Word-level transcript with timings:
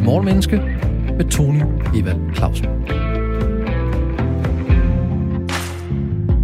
til 0.00 0.06
Morgenmenneske 0.06 0.56
med 1.16 1.30
Tony 1.30 1.62
Evald 1.94 2.34
Clausen. 2.34 2.66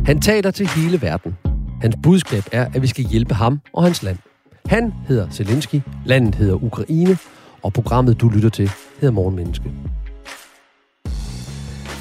Han 0.06 0.20
taler 0.20 0.50
til 0.50 0.68
hele 0.68 1.02
verden. 1.02 1.36
Hans 1.80 1.96
budskab 2.02 2.42
er, 2.52 2.66
at 2.74 2.82
vi 2.82 2.86
skal 2.86 3.04
hjælpe 3.04 3.34
ham 3.34 3.60
og 3.72 3.84
hans 3.84 4.02
land. 4.02 4.18
Han 4.66 4.92
hedder 5.08 5.30
Zelensky, 5.30 5.80
landet 6.04 6.34
hedder 6.34 6.64
Ukraine, 6.64 7.18
og 7.62 7.72
programmet, 7.72 8.20
du 8.20 8.28
lytter 8.28 8.48
til, 8.48 8.70
hedder 9.00 9.14
Morgenmenneske. 9.14 9.72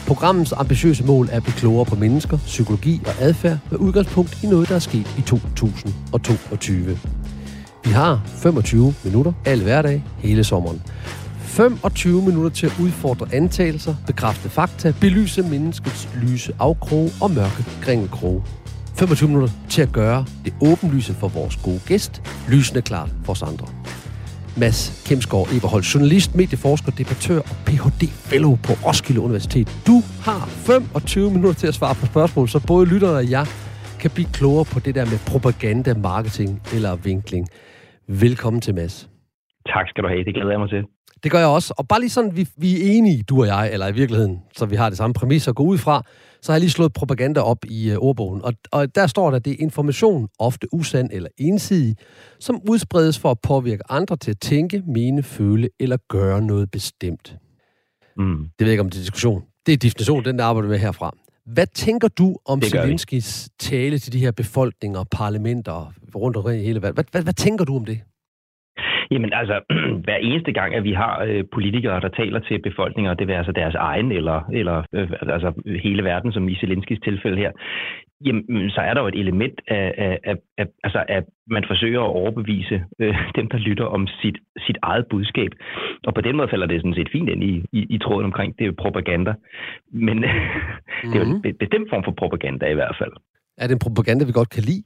Programmets 0.07 0.53
ambitiøse 0.53 1.05
mål 1.05 1.27
er 1.31 1.37
at 1.37 1.43
blive 1.43 1.55
klogere 1.55 1.85
på 1.85 1.95
mennesker, 1.95 2.37
psykologi 2.37 3.01
og 3.05 3.13
adfærd 3.19 3.57
med 3.71 3.79
udgangspunkt 3.79 4.43
i 4.43 4.47
noget, 4.47 4.69
der 4.69 4.75
er 4.75 4.79
sket 4.79 5.15
i 5.17 5.21
2022. 5.21 6.97
Vi 7.83 7.89
har 7.89 8.21
25 8.25 8.93
minutter 9.03 9.33
alle 9.45 9.63
hverdag 9.63 10.03
hele 10.17 10.43
sommeren. 10.43 10.81
25 11.55 12.21
minutter 12.25 12.49
til 12.49 12.65
at 12.65 12.75
udfordre 12.83 13.25
antagelser, 13.33 13.95
bekræfte 14.07 14.49
fakta, 14.49 14.93
belyse 15.01 15.41
menneskets 15.41 16.09
lyse 16.23 16.51
afkroge 16.59 17.09
og 17.23 17.29
mørke 17.31 17.61
kringelkroge. 17.85 18.41
25 18.99 19.29
minutter 19.29 19.53
til 19.69 19.81
at 19.81 19.91
gøre 20.01 20.25
det 20.45 20.53
åbenlyse 20.69 21.13
for 21.21 21.27
vores 21.27 21.55
gode 21.65 21.81
gæst, 21.87 22.13
lysende 22.53 22.81
klart 22.81 23.09
for 23.25 23.31
os 23.31 23.43
andre. 23.51 23.67
Mads 24.57 24.81
Kemsgaard 25.07 25.47
Eberhold, 25.55 25.83
journalist, 25.83 26.35
medieforsker, 26.35 26.91
debattør 26.99 27.39
og 27.51 27.55
Ph.D. 27.67 28.03
fellow 28.31 28.53
på 28.67 28.71
Roskilde 28.85 29.21
Universitet. 29.21 29.67
Du 29.89 29.97
har 30.27 30.41
25 30.69 31.31
minutter 31.35 31.57
til 31.61 31.67
at 31.67 31.75
svare 31.79 31.95
på 32.01 32.05
spørgsmål, 32.05 32.47
så 32.49 32.59
både 32.67 32.85
lytterne 32.93 33.17
og 33.23 33.31
jeg 33.31 33.45
kan 34.01 34.11
blive 34.15 34.29
klogere 34.37 34.65
på 34.73 34.79
det 34.85 34.95
der 34.95 35.05
med 35.05 35.19
propaganda, 35.31 35.93
marketing 35.93 36.51
eller 36.75 36.95
vinkling. 36.95 37.47
Velkommen 38.07 38.61
til, 38.61 38.75
Mads. 38.75 39.09
Tak 39.73 39.85
skal 39.89 40.03
du 40.03 40.07
have. 40.07 40.23
Det 40.27 40.33
glæder 40.33 40.51
jeg 40.51 40.59
mig 40.59 40.69
til. 40.69 40.94
Det 41.25 41.31
gør 41.31 41.39
jeg 41.39 41.47
også. 41.47 41.73
Og 41.77 41.87
bare 41.87 41.99
lige 41.99 42.09
sådan, 42.09 42.37
vi, 42.37 42.47
vi 42.57 42.81
er 42.81 42.91
enige, 42.97 43.23
du 43.23 43.41
og 43.41 43.47
jeg, 43.47 43.69
eller 43.73 43.87
i 43.87 43.93
virkeligheden, 43.93 44.39
så 44.57 44.65
vi 44.65 44.75
har 44.75 44.89
det 44.89 44.97
samme 44.97 45.13
præmis 45.13 45.47
at 45.47 45.55
gå 45.55 45.63
ud 45.63 45.77
fra, 45.77 46.03
så 46.41 46.51
har 46.51 46.55
jeg 46.55 46.59
lige 46.59 46.69
slået 46.69 46.93
propaganda 46.93 47.41
op 47.41 47.57
i 47.65 47.91
uh, 47.91 47.97
ordbogen. 47.97 48.41
Og, 48.41 48.53
og 48.71 48.95
der 48.95 49.07
står 49.07 49.29
der, 49.29 49.37
at 49.37 49.45
det 49.45 49.51
er 49.53 49.57
information, 49.59 50.27
ofte 50.39 50.67
usand 50.73 51.09
eller 51.13 51.29
ensidig, 51.37 51.95
som 52.39 52.61
udspredes 52.69 53.19
for 53.19 53.31
at 53.31 53.37
påvirke 53.43 53.91
andre 53.91 54.17
til 54.17 54.31
at 54.31 54.39
tænke, 54.39 54.83
mene, 54.87 55.23
føle 55.23 55.69
eller 55.79 55.97
gøre 56.09 56.41
noget 56.41 56.71
bestemt. 56.71 57.37
Mm. 58.17 58.37
Det 58.59 58.65
ved 58.65 58.67
jeg 58.67 58.71
ikke, 58.71 58.81
om 58.81 58.89
det 58.89 58.97
er 58.97 59.01
diskussion. 59.01 59.43
Det 59.65 59.73
er 59.73 59.77
definition, 59.77 60.25
den 60.25 60.39
der 60.39 60.45
arbejder 60.45 60.69
med 60.69 60.77
herfra. 60.77 61.15
Hvad 61.45 61.67
tænker 61.75 62.07
du 62.07 62.37
om 62.45 62.61
Zelenskis 62.61 63.49
tale 63.59 63.99
til 63.99 64.13
de 64.13 64.19
her 64.19 64.31
befolkninger, 64.31 65.03
parlamenter 65.11 65.93
rundt 66.15 66.37
omkring 66.37 66.61
i 66.61 66.65
hele 66.65 66.81
verden? 66.81 66.93
Hvad, 66.93 67.03
hvad, 67.11 67.21
hvad 67.21 67.33
tænker 67.33 67.65
du 67.65 67.75
om 67.75 67.85
det? 67.85 67.99
Jamen 69.11 69.31
altså, 69.33 69.55
hver 70.05 70.15
eneste 70.15 70.51
gang, 70.51 70.75
at 70.75 70.83
vi 70.83 70.93
har 70.93 71.23
øh, 71.27 71.43
politikere, 71.53 72.01
der 72.01 72.09
taler 72.09 72.39
til 72.39 72.61
befolkninger, 72.61 73.13
det 73.13 73.27
vil 73.27 73.33
altså 73.33 73.51
deres 73.51 73.75
egen 73.75 74.11
eller, 74.11 74.41
eller 74.53 74.83
øh, 74.93 75.11
altså 75.21 75.53
hele 75.83 76.03
verden, 76.03 76.31
som 76.31 76.49
i 76.49 76.55
Zelenskis 76.55 76.99
tilfælde 77.03 77.37
her, 77.37 77.51
jamen, 78.25 78.69
så 78.69 78.81
er 78.81 78.93
der 78.93 79.01
jo 79.01 79.07
et 79.07 79.19
element 79.19 79.61
af, 79.67 79.93
af, 79.97 80.19
af, 80.23 80.35
af 80.57 80.65
altså, 80.83 81.03
at 81.07 81.23
man 81.47 81.63
forsøger 81.67 82.01
at 82.01 82.15
overbevise 82.21 82.83
øh, 82.99 83.15
dem, 83.37 83.49
der 83.49 83.57
lytter 83.57 83.85
om 83.85 84.07
sit, 84.07 84.37
sit 84.67 84.77
eget 84.81 85.05
budskab. 85.09 85.51
Og 86.07 86.13
på 86.13 86.21
den 86.21 86.35
måde 86.37 86.47
falder 86.51 86.67
det 86.67 86.81
sådan 86.81 86.95
set 86.95 87.09
fint 87.11 87.29
ind 87.29 87.43
i, 87.43 87.65
i, 87.71 87.85
i 87.89 87.97
tråden 87.97 88.25
omkring, 88.25 88.59
det 88.59 88.67
er 88.67 88.71
propaganda. 88.71 89.33
Men 89.91 90.17
mm-hmm. 90.17 91.09
det 91.11 91.15
er 91.15 91.25
jo 91.25 91.31
en 91.31 91.41
mhm. 91.43 91.57
bestemt 91.59 91.89
form 91.89 92.03
for 92.03 92.11
propaganda 92.11 92.65
i 92.65 92.73
hvert 92.73 92.95
fald. 92.99 93.11
Er 93.57 93.67
det 93.67 93.73
en 93.73 93.79
propaganda, 93.79 94.25
vi 94.25 94.31
godt 94.31 94.49
kan 94.49 94.63
lide? 94.63 94.83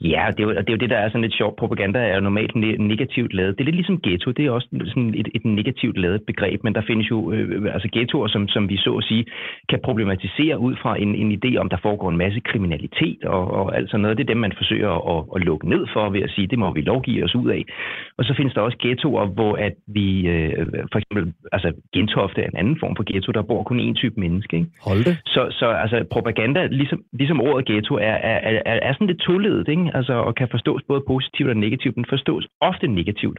Ja, 0.00 0.24
det 0.36 0.40
er, 0.40 0.44
jo, 0.44 0.50
det 0.50 0.68
er 0.68 0.76
jo 0.76 0.82
det, 0.84 0.90
der 0.90 0.96
er 0.96 1.08
sådan 1.08 1.20
lidt 1.20 1.34
sjovt. 1.34 1.56
Propaganda 1.56 1.98
er 1.98 2.14
jo 2.14 2.20
normalt 2.20 2.54
negativt 2.92 3.34
lavet. 3.34 3.58
Det 3.58 3.60
er 3.60 3.64
lidt 3.64 3.76
ligesom 3.76 4.00
ghetto. 4.00 4.30
Det 4.30 4.46
er 4.46 4.50
også 4.50 4.68
sådan 4.86 5.14
et, 5.14 5.28
et 5.34 5.44
negativt 5.44 5.98
lavet 5.98 6.22
begreb, 6.26 6.64
men 6.64 6.74
der 6.74 6.82
findes 6.86 7.10
jo 7.10 7.32
øh, 7.32 7.74
altså 7.74 7.88
ghettoer, 7.92 8.28
som, 8.28 8.48
som 8.48 8.68
vi 8.68 8.76
så 8.76 8.92
at 8.96 9.04
sige, 9.04 9.24
kan 9.68 9.80
problematisere 9.84 10.58
ud 10.58 10.74
fra 10.82 11.00
en, 11.02 11.14
en 11.14 11.30
idé 11.38 11.56
om, 11.56 11.68
der 11.68 11.76
foregår 11.82 12.10
en 12.10 12.16
masse 12.16 12.40
kriminalitet 12.40 13.24
og, 13.24 13.50
og 13.50 13.76
alt 13.76 13.90
sådan 13.90 14.02
noget. 14.02 14.16
Det 14.18 14.24
er 14.24 14.32
dem, 14.32 14.40
man 14.46 14.52
forsøger 14.56 14.92
at, 15.12 15.24
at 15.36 15.44
lukke 15.44 15.68
ned 15.68 15.86
for 15.92 16.10
ved 16.10 16.22
at 16.22 16.30
sige, 16.30 16.46
det 16.46 16.58
må 16.58 16.72
vi 16.72 16.80
lovgive 16.80 17.24
os 17.24 17.34
ud 17.34 17.50
af. 17.50 17.64
Og 18.18 18.24
så 18.24 18.34
findes 18.36 18.54
der 18.54 18.60
også 18.60 18.78
ghettoer, 18.80 19.26
hvor 19.26 19.54
at 19.56 19.74
vi, 19.86 20.26
øh, 20.26 20.66
for 20.92 20.98
eksempel, 20.98 21.32
altså 21.52 21.72
Gentofte 21.94 22.42
er 22.42 22.48
en 22.48 22.56
anden 22.56 22.76
form 22.80 22.96
for 22.96 23.04
ghetto, 23.12 23.32
der 23.32 23.42
bor 23.42 23.62
kun 23.62 23.80
én 23.80 23.94
type 23.94 24.20
menneske. 24.20 24.56
Ikke? 24.56 24.68
Hold 24.86 25.04
det. 25.08 25.14
Så, 25.26 25.42
så 25.50 25.66
altså 25.66 26.04
propaganda, 26.10 26.66
ligesom, 26.66 26.98
ligesom 27.12 27.40
ordet 27.40 27.66
ghetto, 27.66 27.94
er, 27.94 28.16
er, 28.32 28.38
er, 28.70 28.78
er 28.88 28.92
sådan 28.92 29.06
lidt 29.06 29.20
tullet, 29.20 29.53
ikke? 29.68 29.90
altså, 29.94 30.12
og 30.12 30.34
kan 30.34 30.48
forstås 30.50 30.82
både 30.88 31.02
positivt 31.06 31.48
og 31.50 31.56
negativt. 31.56 31.94
Den 31.94 32.06
forstås 32.08 32.46
ofte 32.60 32.86
negativt. 32.86 33.38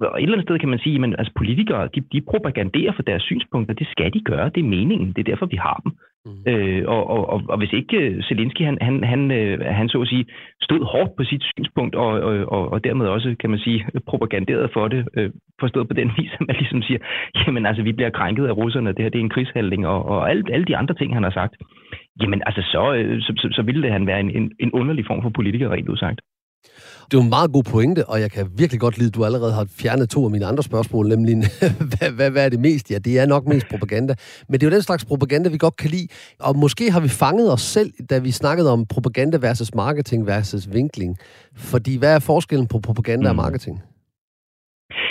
Og 0.00 0.18
et 0.18 0.22
eller 0.22 0.36
andet 0.36 0.48
sted 0.48 0.58
kan 0.58 0.68
man 0.68 0.78
sige, 0.78 1.04
at 1.04 1.14
altså, 1.18 1.32
politikere 1.36 1.88
de, 1.94 2.00
de 2.12 2.20
propaganderer 2.20 2.92
for 2.96 3.02
deres 3.02 3.22
synspunkter. 3.22 3.74
Det 3.74 3.88
skal 3.90 4.12
de 4.14 4.20
gøre. 4.20 4.50
Det 4.54 4.60
er 4.60 4.74
meningen. 4.78 5.08
Det 5.08 5.18
er 5.18 5.30
derfor, 5.32 5.46
vi 5.46 5.56
har 5.56 5.80
dem. 5.84 5.92
Mm. 6.26 6.52
Øh, 6.52 6.82
og, 6.88 7.02
og, 7.14 7.22
og, 7.32 7.42
og 7.48 7.58
hvis 7.58 7.72
ikke 7.72 7.96
øh, 7.96 8.22
Zelensky, 8.22 8.62
han, 8.64 8.78
han, 8.80 9.04
han, 9.04 9.30
øh, 9.30 9.60
han 9.60 9.88
så 9.88 10.00
at 10.00 10.08
sige, 10.08 10.26
stod 10.62 10.84
hårdt 10.92 11.16
på 11.16 11.24
sit 11.24 11.42
synspunkt, 11.56 11.94
og, 11.94 12.10
og, 12.54 12.72
og 12.72 12.84
dermed 12.84 13.06
også, 13.06 13.36
kan 13.40 13.50
man 13.50 13.58
sige, 13.58 13.86
propaganderede 14.06 14.68
for 14.72 14.88
det, 14.88 15.08
øh, 15.14 15.30
forstået 15.60 15.88
på 15.88 15.94
den 15.94 16.10
vis, 16.18 16.32
at 16.40 16.46
man 16.46 16.56
ligesom 16.56 16.82
siger, 16.82 17.00
jamen 17.46 17.66
altså, 17.66 17.82
vi 17.82 17.92
bliver 17.92 18.10
krænket 18.10 18.46
af 18.46 18.56
russerne, 18.56 18.92
det 18.92 19.02
her 19.02 19.08
det 19.10 19.18
er 19.18 19.22
en 19.22 19.36
krigshandling, 19.36 19.86
og, 19.86 20.04
og 20.04 20.30
alle, 20.30 20.44
alle 20.52 20.64
de 20.64 20.76
andre 20.76 20.94
ting, 20.94 21.14
han 21.14 21.22
har 21.22 21.30
sagt, 21.30 21.54
jamen 22.20 22.42
altså, 22.46 22.62
så, 22.72 22.82
øh, 22.94 23.20
så, 23.20 23.32
så, 23.36 23.48
så 23.52 23.62
ville 23.62 23.82
det 23.82 23.92
han 23.92 24.06
være 24.06 24.20
en, 24.20 24.30
en, 24.30 24.52
en 24.60 24.70
underlig 24.72 25.04
form 25.06 25.22
for 25.22 25.30
politiker, 25.38 25.72
rent 25.72 25.88
udsagt. 25.88 26.20
Det 27.08 27.14
er 27.14 27.20
jo 27.22 27.28
en 27.28 27.36
meget 27.38 27.52
god 27.52 27.64
pointe, 27.74 28.02
og 28.12 28.20
jeg 28.24 28.30
kan 28.30 28.44
virkelig 28.62 28.80
godt 28.80 28.98
lide, 28.98 29.10
at 29.12 29.14
du 29.14 29.24
allerede 29.24 29.52
har 29.58 29.66
fjernet 29.82 30.10
to 30.10 30.24
af 30.24 30.30
mine 30.30 30.46
andre 30.50 30.62
spørgsmål, 30.62 31.04
nemlig, 31.14 31.34
hvad, 31.90 32.08
hvad, 32.16 32.30
hvad 32.30 32.44
er 32.46 32.48
det 32.54 32.60
mest? 32.60 32.90
Ja, 32.92 32.98
det 33.06 33.12
er 33.18 33.26
nok 33.26 33.44
mest 33.52 33.66
propaganda. 33.70 34.12
Men 34.48 34.54
det 34.54 34.62
er 34.62 34.70
jo 34.70 34.74
den 34.74 34.82
slags 34.88 35.04
propaganda, 35.04 35.46
vi 35.50 35.58
godt 35.58 35.76
kan 35.76 35.90
lide. 35.90 36.08
Og 36.46 36.52
måske 36.64 36.84
har 36.94 37.00
vi 37.06 37.10
fanget 37.24 37.52
os 37.52 37.64
selv, 37.76 37.90
da 38.10 38.18
vi 38.26 38.30
snakkede 38.30 38.68
om 38.72 38.80
propaganda 38.94 39.36
versus 39.46 39.74
marketing 39.74 40.26
versus 40.26 40.64
vinkling. 40.78 41.12
Fordi 41.72 41.98
hvad 41.98 42.12
er 42.14 42.22
forskellen 42.32 42.68
på 42.72 42.78
propaganda 42.88 43.26
mm. 43.26 43.32
og 43.32 43.36
marketing? 43.44 43.76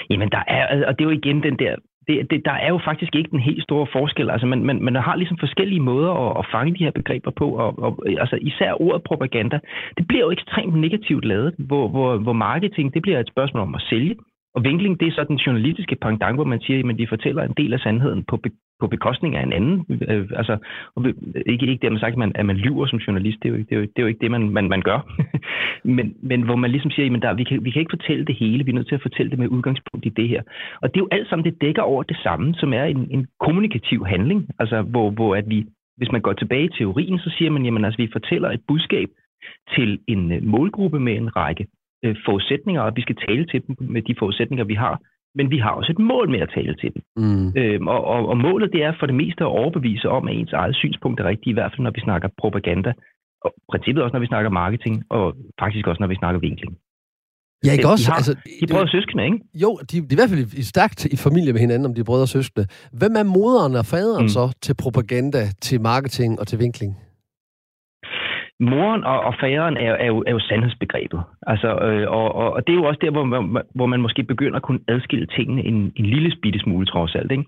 Jamen, 0.09 0.29
der 0.35 0.43
er, 0.55 0.63
og 0.87 0.91
det 0.95 1.01
er 1.03 1.09
jo 1.09 1.15
igen 1.21 1.37
den 1.47 1.55
der 1.63 1.73
det, 2.07 2.31
det, 2.31 2.45
der 2.45 2.51
er 2.51 2.69
jo 2.69 2.79
faktisk 2.85 3.15
ikke 3.15 3.31
den 3.31 3.39
helt 3.39 3.63
store 3.63 3.87
forskel. 3.91 4.29
Altså, 4.29 4.47
man, 4.47 4.63
man, 4.63 4.81
man 4.81 4.95
har 4.95 5.15
ligesom 5.15 5.37
forskellige 5.37 5.79
måder 5.79 6.11
at, 6.11 6.37
at 6.39 6.45
fange 6.51 6.73
de 6.75 6.83
her 6.83 6.91
begreber 6.91 7.31
på, 7.31 7.47
og, 7.49 7.79
og 7.79 7.91
altså, 8.19 8.37
især 8.41 8.81
ordet 8.81 9.03
propaganda, 9.03 9.59
det 9.97 10.07
bliver 10.07 10.23
jo 10.25 10.31
ekstremt 10.31 10.75
negativt 10.75 11.25
lavet, 11.25 11.55
hvor, 11.57 11.87
hvor, 11.87 12.17
hvor 12.17 12.33
marketing, 12.33 12.93
det 12.93 13.01
bliver 13.01 13.19
et 13.19 13.27
spørgsmål 13.27 13.63
om 13.63 13.75
at 13.75 13.85
sælge, 13.89 14.15
og 14.57 14.63
vinkling, 14.63 14.99
det 14.99 15.07
er 15.07 15.11
så 15.11 15.23
den 15.27 15.43
journalistiske 15.45 15.95
pendant, 15.95 16.37
hvor 16.37 16.49
man 16.53 16.61
siger, 16.61 16.89
at 16.89 16.97
de 16.97 17.07
fortæller 17.07 17.43
en 17.43 17.57
del 17.57 17.73
af 17.73 17.79
sandheden 17.79 18.23
på, 18.23 18.37
be, 18.37 18.49
på 18.79 18.87
bekostning 18.87 19.35
af 19.35 19.43
en 19.43 19.53
anden. 19.53 19.85
Øh, 20.09 20.29
altså, 20.35 20.57
og 20.95 21.05
ikke, 21.45 21.65
ikke 21.65 21.81
det, 21.81 21.91
man 21.91 21.99
sagt, 21.99 22.11
at 22.11 22.17
man, 22.17 22.31
at 22.35 22.45
man 22.45 22.55
lyver 22.55 22.85
som 22.85 22.99
journalist. 22.99 23.37
Det 23.43 23.49
er 23.49 23.53
jo, 23.53 23.57
det 23.57 23.71
er 23.71 23.75
jo, 23.75 23.81
det 23.81 23.97
er 23.97 24.01
jo 24.01 24.07
ikke 24.07 24.23
det, 24.23 24.31
man, 24.31 24.49
man, 24.49 24.69
man 24.69 24.81
gør. 24.81 24.99
men, 25.97 26.15
men 26.21 26.41
hvor 26.41 26.55
man 26.55 26.71
ligesom 26.71 26.91
siger, 26.91 27.29
at 27.31 27.37
vi, 27.37 27.43
kan, 27.43 27.63
vi 27.65 27.71
kan 27.71 27.79
ikke 27.79 27.95
fortælle 27.97 28.25
det 28.25 28.35
hele. 28.35 28.65
Vi 28.65 28.71
er 28.71 28.75
nødt 28.75 28.87
til 28.87 28.99
at 28.99 29.07
fortælle 29.07 29.29
det 29.31 29.39
med 29.39 29.47
udgangspunkt 29.47 30.05
i 30.05 30.09
det 30.09 30.27
her. 30.29 30.41
Og 30.81 30.87
det 30.89 30.99
er 30.99 31.05
jo 31.05 31.07
alt 31.11 31.29
sammen, 31.29 31.45
det 31.45 31.61
dækker 31.61 31.81
over 31.81 32.03
det 32.03 32.17
samme, 32.23 32.53
som 32.53 32.73
er 32.73 32.83
en, 32.83 33.07
en 33.11 33.27
kommunikativ 33.39 34.05
handling. 34.05 34.47
Altså, 34.59 34.81
hvor, 34.81 35.09
hvor 35.09 35.35
at 35.35 35.45
vi, 35.47 35.65
hvis 35.97 36.11
man 36.11 36.21
går 36.21 36.33
tilbage 36.33 36.65
i 36.65 36.75
teorien, 36.77 37.19
så 37.19 37.29
siger 37.37 37.51
man, 37.51 37.65
jamen 37.65 37.85
altså, 37.85 37.97
vi 37.97 38.09
fortæller 38.13 38.49
et 38.51 38.61
budskab 38.67 39.09
til 39.75 39.99
en 40.07 40.31
øh, 40.31 40.43
målgruppe 40.43 40.99
med 40.99 41.13
en 41.17 41.35
række 41.35 41.67
øh, 42.05 42.15
forudsætninger, 42.25 42.81
og 42.81 42.91
vi 42.95 43.01
skal 43.01 43.17
tale 43.27 43.45
til 43.45 43.59
dem 43.67 43.75
med 43.79 44.01
de 44.01 44.15
forudsætninger, 44.19 44.65
vi 44.65 44.73
har. 44.73 44.95
Men 45.37 45.51
vi 45.51 45.57
har 45.57 45.71
også 45.79 45.91
et 45.91 45.99
mål 45.99 46.29
med 46.29 46.39
at 46.39 46.51
tale 46.57 46.75
til 46.81 46.89
dem. 46.93 47.01
Mm. 47.23 47.47
Øhm, 47.59 47.87
og, 47.87 48.01
og, 48.13 48.27
og 48.31 48.37
målet 48.37 48.73
det 48.73 48.83
er 48.83 48.93
for 48.99 49.05
det 49.05 49.15
meste 49.15 49.41
at 49.43 49.53
overbevise 49.61 50.09
om, 50.09 50.27
at 50.27 50.35
ens 50.35 50.53
eget 50.53 50.75
synspunkt 50.75 51.19
er 51.19 51.25
rigtigt, 51.31 51.53
i 51.53 51.57
hvert 51.57 51.71
fald 51.71 51.83
når 51.83 51.95
vi 51.97 52.01
snakker 52.07 52.27
propaganda. 52.41 52.93
Og 53.45 53.53
princippet 53.71 54.03
også, 54.03 54.15
når 54.15 54.25
vi 54.25 54.33
snakker 54.33 54.49
marketing, 54.49 55.03
og 55.09 55.35
faktisk 55.61 55.87
også, 55.87 56.01
når 56.03 56.07
vi 56.07 56.15
snakker 56.15 56.39
vinkling. 56.39 56.73
Ja, 57.65 57.71
ikke 57.71 57.87
også? 57.87 58.03
De, 58.05 58.11
har, 58.11 58.15
altså, 58.15 58.33
de 58.33 58.63
er 58.63 58.67
brødre 58.73 58.83
og 58.83 58.89
søskende, 58.89 59.23
ikke? 59.25 59.39
Jo, 59.63 59.79
de, 59.91 59.95
de 59.95 59.97
er 59.97 60.15
i 60.15 60.19
hvert 60.19 60.29
fald 60.29 60.53
i 60.63 60.63
stærkt 60.63 61.05
i 61.05 61.17
familie 61.27 61.53
med 61.53 61.61
hinanden, 61.61 61.85
om 61.85 61.93
de 61.93 62.01
er 62.01 62.09
brødre 62.09 62.27
og 62.29 62.33
søskende. 62.37 62.65
Hvem 62.99 63.13
er 63.21 63.23
moderen 63.23 63.75
og 63.75 63.85
faderen 63.85 64.25
mm. 64.25 64.35
så 64.37 64.43
til 64.61 64.73
propaganda, 64.83 65.41
til 65.61 65.81
marketing 65.81 66.39
og 66.39 66.47
til 66.47 66.59
vinkling? 66.59 66.91
Moren 68.59 69.03
og, 69.03 69.19
og 69.21 69.33
faderen 69.39 69.77
er, 69.77 69.91
er, 69.91 70.05
jo, 70.05 70.23
er 70.27 70.31
jo 70.31 70.39
sandhedsbegrebet. 70.39 71.23
Altså, 71.47 71.67
øh, 71.67 72.11
og, 72.11 72.35
og, 72.35 72.53
og 72.53 72.67
det 72.67 72.73
er 72.73 72.77
jo 72.77 72.83
også 72.83 72.99
der, 73.01 73.11
hvor 73.11 73.23
man, 73.23 73.63
hvor 73.75 73.85
man 73.85 74.01
måske 74.01 74.23
begynder 74.23 74.55
at 74.55 74.61
kunne 74.63 74.79
adskille 74.87 75.25
tingene 75.25 75.63
en, 75.65 75.93
en 75.95 76.05
lille 76.05 76.35
bitte 76.41 76.59
smule 76.59 76.85
trods 76.85 77.15
alt. 77.15 77.31
Ikke? 77.31 77.45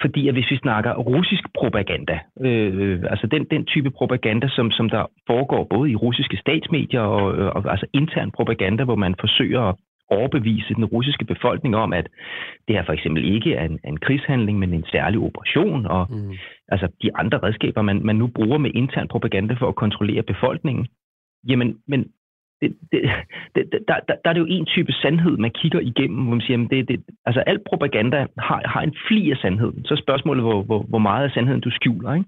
Fordi 0.00 0.28
at 0.28 0.34
hvis 0.34 0.50
vi 0.50 0.56
snakker 0.56 0.94
russisk 0.94 1.44
propaganda, 1.58 2.18
øh, 2.40 3.02
altså 3.10 3.26
den, 3.26 3.46
den 3.50 3.64
type 3.64 3.90
propaganda, 3.90 4.48
som, 4.48 4.70
som 4.70 4.90
der 4.90 5.04
foregår 5.26 5.66
både 5.70 5.90
i 5.90 5.96
russiske 5.96 6.36
statsmedier 6.36 7.00
og, 7.00 7.24
og 7.56 7.70
altså 7.70 7.86
intern 7.92 8.30
propaganda, 8.30 8.84
hvor 8.84 8.96
man 8.96 9.14
forsøger 9.20 9.60
at 9.60 9.74
overbevise 10.18 10.74
den 10.74 10.84
russiske 10.84 11.24
befolkning 11.24 11.76
om, 11.76 11.92
at 11.92 12.08
det 12.68 12.76
her 12.76 12.84
for 12.84 12.92
eksempel 12.92 13.34
ikke 13.34 13.54
er 13.54 13.64
en, 13.64 13.78
en 13.84 13.96
krigshandling, 13.96 14.58
men 14.58 14.74
en 14.74 14.84
særlig 14.92 15.18
operation, 15.20 15.86
og 15.86 16.06
mm. 16.10 16.32
altså 16.68 16.88
de 17.02 17.16
andre 17.16 17.38
redskaber, 17.38 17.82
man, 17.82 18.00
man 18.04 18.16
nu 18.16 18.26
bruger 18.26 18.58
med 18.58 18.70
intern 18.74 19.08
propaganda 19.08 19.54
for 19.54 19.68
at 19.68 19.74
kontrollere 19.84 20.22
befolkningen. 20.22 20.86
Jamen, 21.48 21.78
men 21.88 22.00
det, 22.60 22.76
det, 22.92 23.02
det, 23.54 23.64
der, 23.72 23.78
der, 24.08 24.14
der 24.24 24.30
er 24.30 24.32
det 24.32 24.40
jo 24.40 24.46
en 24.48 24.66
type 24.66 24.92
sandhed, 24.92 25.36
man 25.36 25.50
kigger 25.50 25.80
igennem, 25.80 26.22
hvor 26.22 26.34
man 26.34 26.40
siger, 26.40 26.68
det, 26.70 26.88
det, 26.88 27.00
altså 27.26 27.40
alt 27.40 27.64
propaganda 27.64 28.26
har, 28.38 28.62
har 28.64 28.82
en 28.82 28.94
fli 29.08 29.30
af 29.30 29.36
sandhed. 29.36 29.72
Så 29.84 29.94
er 29.94 29.98
spørgsmålet, 29.98 30.44
hvor, 30.44 30.62
hvor, 30.62 30.82
hvor 30.82 30.98
meget 30.98 31.24
af 31.24 31.30
sandheden 31.30 31.60
du 31.60 31.70
skjuler, 31.70 32.14
ikke? 32.14 32.26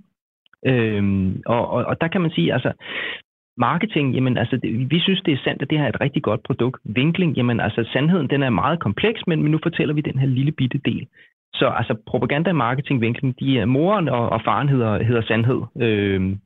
Øhm, 0.66 1.42
og, 1.46 1.68
og, 1.68 1.84
og 1.84 2.00
der 2.00 2.08
kan 2.08 2.20
man 2.20 2.30
sige, 2.30 2.52
altså, 2.52 2.72
marketing, 3.58 4.14
jamen 4.14 4.38
altså, 4.38 4.56
det, 4.56 4.90
vi 4.90 5.00
synes, 5.00 5.20
det 5.26 5.32
er 5.34 5.44
sandt, 5.44 5.62
at 5.62 5.70
det 5.70 5.78
her 5.78 5.84
er 5.84 5.88
et 5.88 6.00
rigtig 6.00 6.22
godt 6.22 6.42
produkt. 6.42 6.80
Vinkling, 6.84 7.36
jamen 7.36 7.60
altså, 7.60 7.88
sandheden, 7.92 8.28
den 8.30 8.42
er 8.42 8.50
meget 8.50 8.80
kompleks, 8.80 9.20
men, 9.26 9.42
men 9.42 9.50
nu 9.50 9.58
fortæller 9.62 9.94
vi 9.94 10.00
den 10.00 10.18
her 10.18 10.26
lille 10.26 10.52
bitte 10.52 10.80
del. 10.84 11.06
Så 11.54 11.66
altså, 11.66 11.94
propaganda, 12.06 12.52
marketing, 12.52 13.00
vinkling, 13.00 13.40
de 13.40 13.58
er 13.58 13.64
moren 13.64 14.08
og, 14.08 14.28
og 14.28 14.40
faren 14.44 14.68
hedder, 14.68 15.04
hedder 15.04 15.22
sandhed. 15.22 15.60
Øhm, 15.80 16.38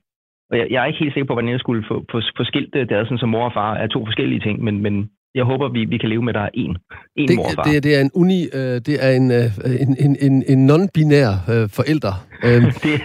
og 0.51 0.59
jeg, 0.59 0.67
jeg 0.71 0.83
er 0.83 0.87
ikke 0.87 0.99
helt 0.99 1.15
sikker 1.15 1.27
på, 1.27 1.33
hvordan 1.33 1.51
jeg 1.51 1.61
skulle 1.61 1.85
få, 1.89 2.05
få, 2.11 2.21
få 2.37 2.45
skilt 2.45 2.75
det, 2.75 2.93
er 2.93 3.05
sådan, 3.05 3.19
som 3.19 3.29
mor 3.29 3.45
og 3.45 3.53
far 3.53 3.75
er 3.75 3.87
to 3.87 4.05
forskellige 4.05 4.41
ting, 4.41 4.65
men, 4.65 4.83
men 4.83 5.11
jeg 5.35 5.45
håber, 5.45 5.69
vi, 5.69 5.85
vi 5.85 5.99
kan 5.99 6.09
leve 6.09 6.23
med, 6.23 6.35
at 6.35 6.39
der 6.41 6.41
er 6.41 6.55
én, 6.65 6.73
én 7.21 7.27
det, 7.29 7.37
mor 7.37 7.45
og 7.45 7.53
far. 7.55 7.63
Det, 7.63 7.83
det 7.85 7.97
er 7.97 8.01
en 8.01 8.11
uni, 8.15 8.41
øh, 8.59 8.77
det 8.89 8.97
er 9.07 9.11
en, 9.11 9.31
øh, 9.31 9.47
en, 9.85 9.97
en, 10.05 10.17
en, 10.27 10.45
en 10.53 10.71
non-binær 10.71 11.31
øh, 11.53 11.69
forælder. 11.79 12.15
Øh, 12.45 12.63
det, 12.85 13.01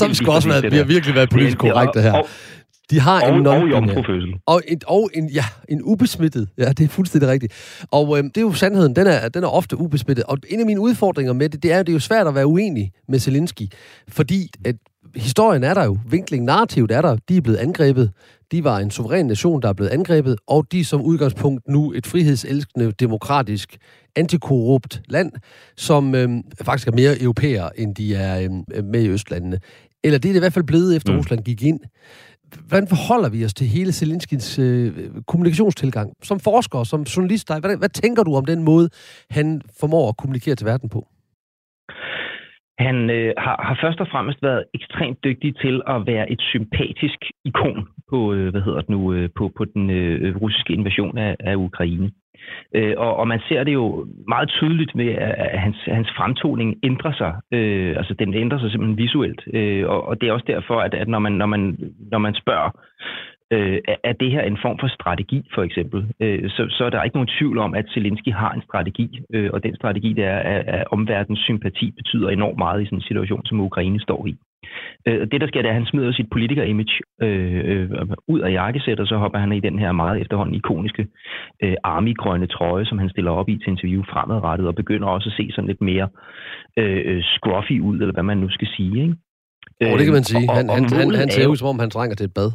som 0.00 0.14
skal 0.14 0.28
også 0.28 0.48
være, 0.48 0.70
vi 0.70 0.76
har 0.76 0.88
virkelig 0.94 1.14
været 1.14 1.30
politisk 1.30 1.58
korrekt, 1.58 1.94
det 1.94 2.02
her. 2.02 2.12
Og, 2.12 2.24
de 2.90 3.00
har 3.00 3.22
og, 3.22 3.36
en 3.36 3.42
non 3.42 3.72
og. 3.72 3.82
Og, 4.46 4.62
en, 4.68 4.80
og 4.86 5.10
en, 5.14 5.28
ja, 5.28 5.44
en 5.68 5.82
ubesmittet. 5.82 6.48
Ja, 6.58 6.68
det 6.68 6.84
er 6.84 6.88
fuldstændig 6.88 7.28
rigtigt. 7.28 7.52
Og 7.90 8.18
øh, 8.18 8.24
det 8.24 8.36
er 8.36 8.40
jo 8.40 8.52
sandheden, 8.52 8.96
den 8.96 9.06
er, 9.06 9.28
den 9.28 9.44
er 9.44 9.48
ofte 9.48 9.76
ubesmittet. 9.76 10.24
Og 10.24 10.38
en 10.50 10.60
af 10.60 10.66
mine 10.66 10.80
udfordringer 10.80 11.32
med 11.32 11.48
det, 11.48 11.62
det 11.62 11.72
er, 11.72 11.78
det 11.78 11.88
er 11.88 11.92
jo 11.92 12.00
svært 12.00 12.26
at 12.26 12.34
være 12.34 12.46
uenig 12.46 12.92
med 13.08 13.18
Zelensky. 13.18 13.62
Fordi 14.08 14.50
at 14.64 14.76
historien 15.16 15.64
er 15.64 15.74
der 15.74 15.84
jo. 15.84 15.98
Vinkling, 16.10 16.44
narrativt 16.44 16.92
er 16.92 17.02
der. 17.02 17.16
De 17.28 17.36
er 17.36 17.40
blevet 17.40 17.58
angrebet. 17.58 18.10
De 18.52 18.64
var 18.64 18.78
en 18.78 18.90
suveræn 18.90 19.26
nation, 19.26 19.62
der 19.62 19.68
er 19.68 19.72
blevet 19.72 19.90
angrebet. 19.90 20.36
Og 20.46 20.66
de 20.72 20.80
er 20.80 20.84
som 20.84 21.02
udgangspunkt 21.02 21.68
nu 21.68 21.92
et 21.92 22.06
frihedselskende, 22.06 22.92
demokratisk, 22.92 23.76
antikorrupt 24.16 25.02
land, 25.08 25.32
som 25.76 26.14
øh, 26.14 26.28
faktisk 26.62 26.88
er 26.88 26.92
mere 26.92 27.22
europæer, 27.22 27.68
end 27.76 27.94
de 27.94 28.14
er 28.14 28.40
øh, 28.74 28.84
med 28.84 29.02
i 29.02 29.08
Østlandene. 29.08 29.60
Eller 30.04 30.18
det 30.18 30.28
er 30.28 30.32
det 30.32 30.38
i 30.38 30.40
hvert 30.40 30.52
fald 30.52 30.64
blevet, 30.64 30.96
efter 30.96 31.12
mm. 31.12 31.18
Rusland 31.18 31.44
gik 31.44 31.62
ind 31.62 31.80
hvordan 32.68 32.88
forholder 32.88 33.30
vi 33.30 33.44
os 33.44 33.54
til 33.54 33.66
hele 33.66 33.92
Zelenskins 33.92 34.58
øh, 34.58 34.92
kommunikationstilgang? 35.26 36.08
Som 36.22 36.38
forsker, 36.40 36.84
som 36.84 37.00
journalist, 37.02 37.46
hvad, 37.48 37.78
hvad 37.78 37.88
tænker 37.88 38.22
du 38.22 38.34
om 38.34 38.44
den 38.44 38.62
måde, 38.64 38.88
han 39.30 39.62
formår 39.80 40.08
at 40.08 40.16
kommunikere 40.16 40.54
til 40.54 40.66
verden 40.66 40.88
på? 40.88 41.00
Han 42.78 43.10
øh, 43.10 43.32
har, 43.38 43.56
har 43.68 43.78
først 43.82 44.00
og 44.00 44.08
fremmest 44.12 44.42
været 44.42 44.64
ekstremt 44.74 45.18
dygtig 45.24 45.56
til 45.56 45.82
at 45.86 46.06
være 46.06 46.30
et 46.30 46.40
sympatisk 46.52 47.20
ikon 47.44 47.88
på, 48.10 48.32
øh, 48.34 48.50
hvad 48.50 48.62
hedder 48.66 48.80
det 48.80 48.90
nu, 48.90 49.12
øh, 49.12 49.28
på, 49.38 49.52
på 49.56 49.64
den 49.64 49.90
øh, 49.90 50.36
russiske 50.42 50.72
invasion 50.72 51.18
af, 51.18 51.36
af 51.40 51.54
Ukraine. 51.56 52.10
Øh, 52.74 52.94
og, 52.96 53.16
og 53.16 53.28
man 53.28 53.40
ser 53.48 53.64
det 53.64 53.72
jo 53.72 54.06
meget 54.28 54.48
tydeligt 54.48 54.94
med, 54.94 55.08
at 55.52 55.60
hans, 55.60 55.76
hans 55.86 56.08
fremtoning 56.16 56.76
ændrer 56.82 57.12
sig. 57.12 57.34
Øh, 57.52 57.96
altså 57.96 58.14
den 58.14 58.34
ændrer 58.34 58.58
sig 58.58 58.70
simpelthen 58.70 58.98
visuelt. 58.98 59.42
Øh, 59.52 59.88
og, 59.88 60.08
og 60.08 60.20
det 60.20 60.28
er 60.28 60.32
også 60.32 60.46
derfor, 60.48 60.80
at, 60.80 60.94
at 60.94 61.08
når, 61.08 61.18
man, 61.18 61.32
når, 61.32 61.46
man, 61.46 61.78
når 62.10 62.18
man 62.18 62.34
spørger, 62.34 62.70
øh, 63.50 63.78
er 64.04 64.12
det 64.12 64.30
her 64.30 64.42
en 64.42 64.58
form 64.62 64.78
for 64.78 64.88
strategi, 64.88 65.48
for 65.54 65.62
eksempel, 65.62 66.06
øh, 66.20 66.50
så, 66.50 66.66
så 66.70 66.84
er 66.84 66.90
der 66.90 67.02
ikke 67.02 67.16
nogen 67.16 67.34
tvivl 67.38 67.58
om, 67.58 67.74
at 67.74 67.86
Zelensky 67.94 68.32
har 68.32 68.52
en 68.52 68.62
strategi, 68.62 69.20
øh, 69.34 69.50
og 69.52 69.62
den 69.62 69.76
strategi, 69.76 70.12
det 70.12 70.24
er, 70.24 70.38
at, 70.38 70.64
at 70.68 70.84
omverdens 70.90 71.38
sympati 71.38 71.90
betyder 71.90 72.28
enormt 72.28 72.58
meget 72.58 72.82
i 72.82 72.84
sådan 72.84 72.98
en 72.98 73.02
situation, 73.02 73.46
som 73.46 73.60
Ukraine 73.60 74.00
står 74.00 74.26
i. 74.26 74.36
Øh, 75.08 75.20
det, 75.30 75.40
der 75.40 75.46
sker, 75.46 75.62
det 75.62 75.68
er, 75.68 75.74
at 75.74 75.80
han 75.80 75.86
smider 75.86 76.12
sit 76.12 76.30
politiker-image 76.30 76.94
øh, 77.22 77.60
øh, 77.64 77.90
ud 78.28 78.40
af 78.40 78.50
jakkesæt, 78.52 79.00
og 79.00 79.06
så 79.06 79.16
hopper 79.16 79.38
han 79.38 79.52
i 79.52 79.60
den 79.60 79.78
her 79.78 79.92
meget 79.92 80.20
efterhånden 80.20 80.54
ikoniske 80.54 81.06
øh, 81.62 81.76
army-grønne 81.84 82.46
trøje, 82.46 82.86
som 82.86 82.98
han 82.98 83.10
stiller 83.10 83.30
op 83.30 83.48
i 83.48 83.58
til 83.58 83.68
interview 83.68 84.02
fremadrettet, 84.02 84.66
og 84.66 84.74
begynder 84.74 85.08
også 85.08 85.28
at 85.28 85.36
se 85.36 85.52
sådan 85.52 85.68
lidt 85.68 85.80
mere 85.80 86.08
øh, 86.76 87.02
øh 87.04 87.22
scruffy 87.22 87.80
ud, 87.80 87.96
eller 88.00 88.12
hvad 88.12 88.22
man 88.22 88.38
nu 88.38 88.48
skal 88.50 88.68
sige. 88.76 89.02
Ikke? 89.02 89.16
Oh, 89.80 89.98
det 89.98 90.04
kan 90.06 90.18
man 90.20 90.24
sige. 90.32 90.46
Han, 90.56 90.68
han, 90.76 90.84
han, 91.00 91.14
han 91.22 91.30
ser 91.30 91.46
ud, 91.46 91.56
som 91.56 91.68
om 91.68 91.78
han 91.78 91.90
trænger 91.90 92.16
til 92.16 92.26
et 92.26 92.34
bad. 92.34 92.50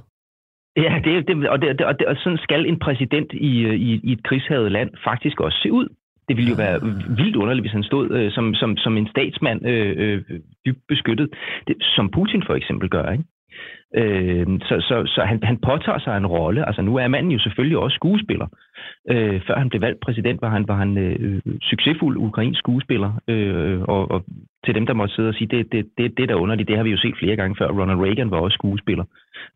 Ja, 0.86 0.94
det, 1.04 1.28
det, 1.28 1.50
og, 1.50 1.62
det, 1.62 1.82
og, 1.82 2.00
det, 2.00 2.08
og 2.08 2.16
sådan 2.24 2.38
skal 2.38 2.66
en 2.66 2.80
præsident 2.80 3.30
i, 3.34 3.52
i, 3.88 4.00
i 4.04 4.12
et 4.12 4.24
krigshavet 4.24 4.72
land 4.72 4.90
faktisk 5.04 5.40
også 5.40 5.60
se 5.64 5.72
ud. 5.72 5.88
Det 6.32 6.38
ville 6.38 6.56
jo 6.56 6.64
være 6.66 6.82
vildt 7.20 7.36
underligt, 7.36 7.64
hvis 7.64 7.78
han 7.78 7.84
stod 7.84 8.12
øh, 8.12 8.32
som, 8.32 8.54
som, 8.54 8.78
som 8.78 8.98
en 8.98 9.08
statsmand 9.08 9.66
øh, 9.66 9.96
øh, 9.98 10.40
dybt 10.66 10.84
beskyttet, 10.88 11.30
det, 11.68 11.76
som 11.80 12.12
Putin 12.12 12.44
for 12.48 12.56
eksempel 12.56 12.90
gør. 12.90 13.12
Ikke? 13.12 13.24
Øh, 13.96 14.48
så 14.60 14.76
så, 14.80 15.04
så 15.06 15.22
han, 15.22 15.44
han 15.44 15.58
påtager 15.58 16.00
sig 16.00 16.18
en 16.18 16.28
rolle. 16.28 16.68
Altså 16.68 16.82
nu 16.82 16.96
er 16.96 17.08
manden 17.08 17.32
jo 17.32 17.40
selvfølgelig 17.40 17.78
også 17.78 17.96
skuespiller. 17.96 18.48
Øh, 19.10 19.42
før 19.48 19.58
han 19.58 19.70
blev 19.70 19.82
valgt 19.82 20.00
præsident, 20.00 20.42
var 20.42 20.50
han, 20.50 20.68
var 20.68 20.76
han 20.76 20.98
øh, 20.98 21.42
succesfuld 21.62 22.18
ukrainsk 22.18 22.60
skuespiller. 22.60 23.12
Øh, 23.28 23.82
og, 23.82 24.12
og 24.12 24.26
til 24.66 24.76
dem, 24.76 24.86
der 24.86 24.94
måtte 24.94 25.16
sidde 25.16 25.30
og 25.30 25.36
sige, 25.36 25.48
det, 25.48 25.72
det, 25.72 25.86
det, 25.98 26.18
det 26.18 26.30
der 26.30 26.36
underligt, 26.36 26.68
det 26.68 26.78
har 26.78 26.84
vi 26.84 26.92
jo 26.92 26.98
set 26.98 27.16
flere 27.20 27.36
gange 27.36 27.56
før. 27.60 27.68
Ronald 27.68 28.00
Reagan 28.00 28.32
var 28.32 28.38
også 28.38 28.56
skuespiller, 28.56 29.06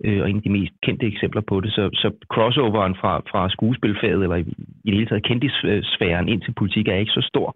øh, 0.05 0.21
og 0.21 0.29
en 0.29 0.35
af 0.35 0.41
de 0.41 0.49
mest 0.49 0.73
kendte 0.83 1.05
eksempler 1.05 1.41
på 1.41 1.59
det. 1.59 1.71
Så, 1.71 1.89
så 1.93 2.11
crossoveren 2.33 2.95
fra, 2.95 3.21
fra 3.31 3.49
skuespilfaget, 3.49 4.23
eller 4.23 4.35
i, 4.35 4.41
i 4.85 4.89
det 4.91 4.93
hele 4.93 5.05
taget 5.05 5.23
kendtisfæren 5.23 6.29
ind 6.29 6.41
til 6.41 6.53
politik, 6.53 6.87
er 6.87 6.95
ikke 6.95 7.11
så 7.11 7.21
stor. 7.31 7.55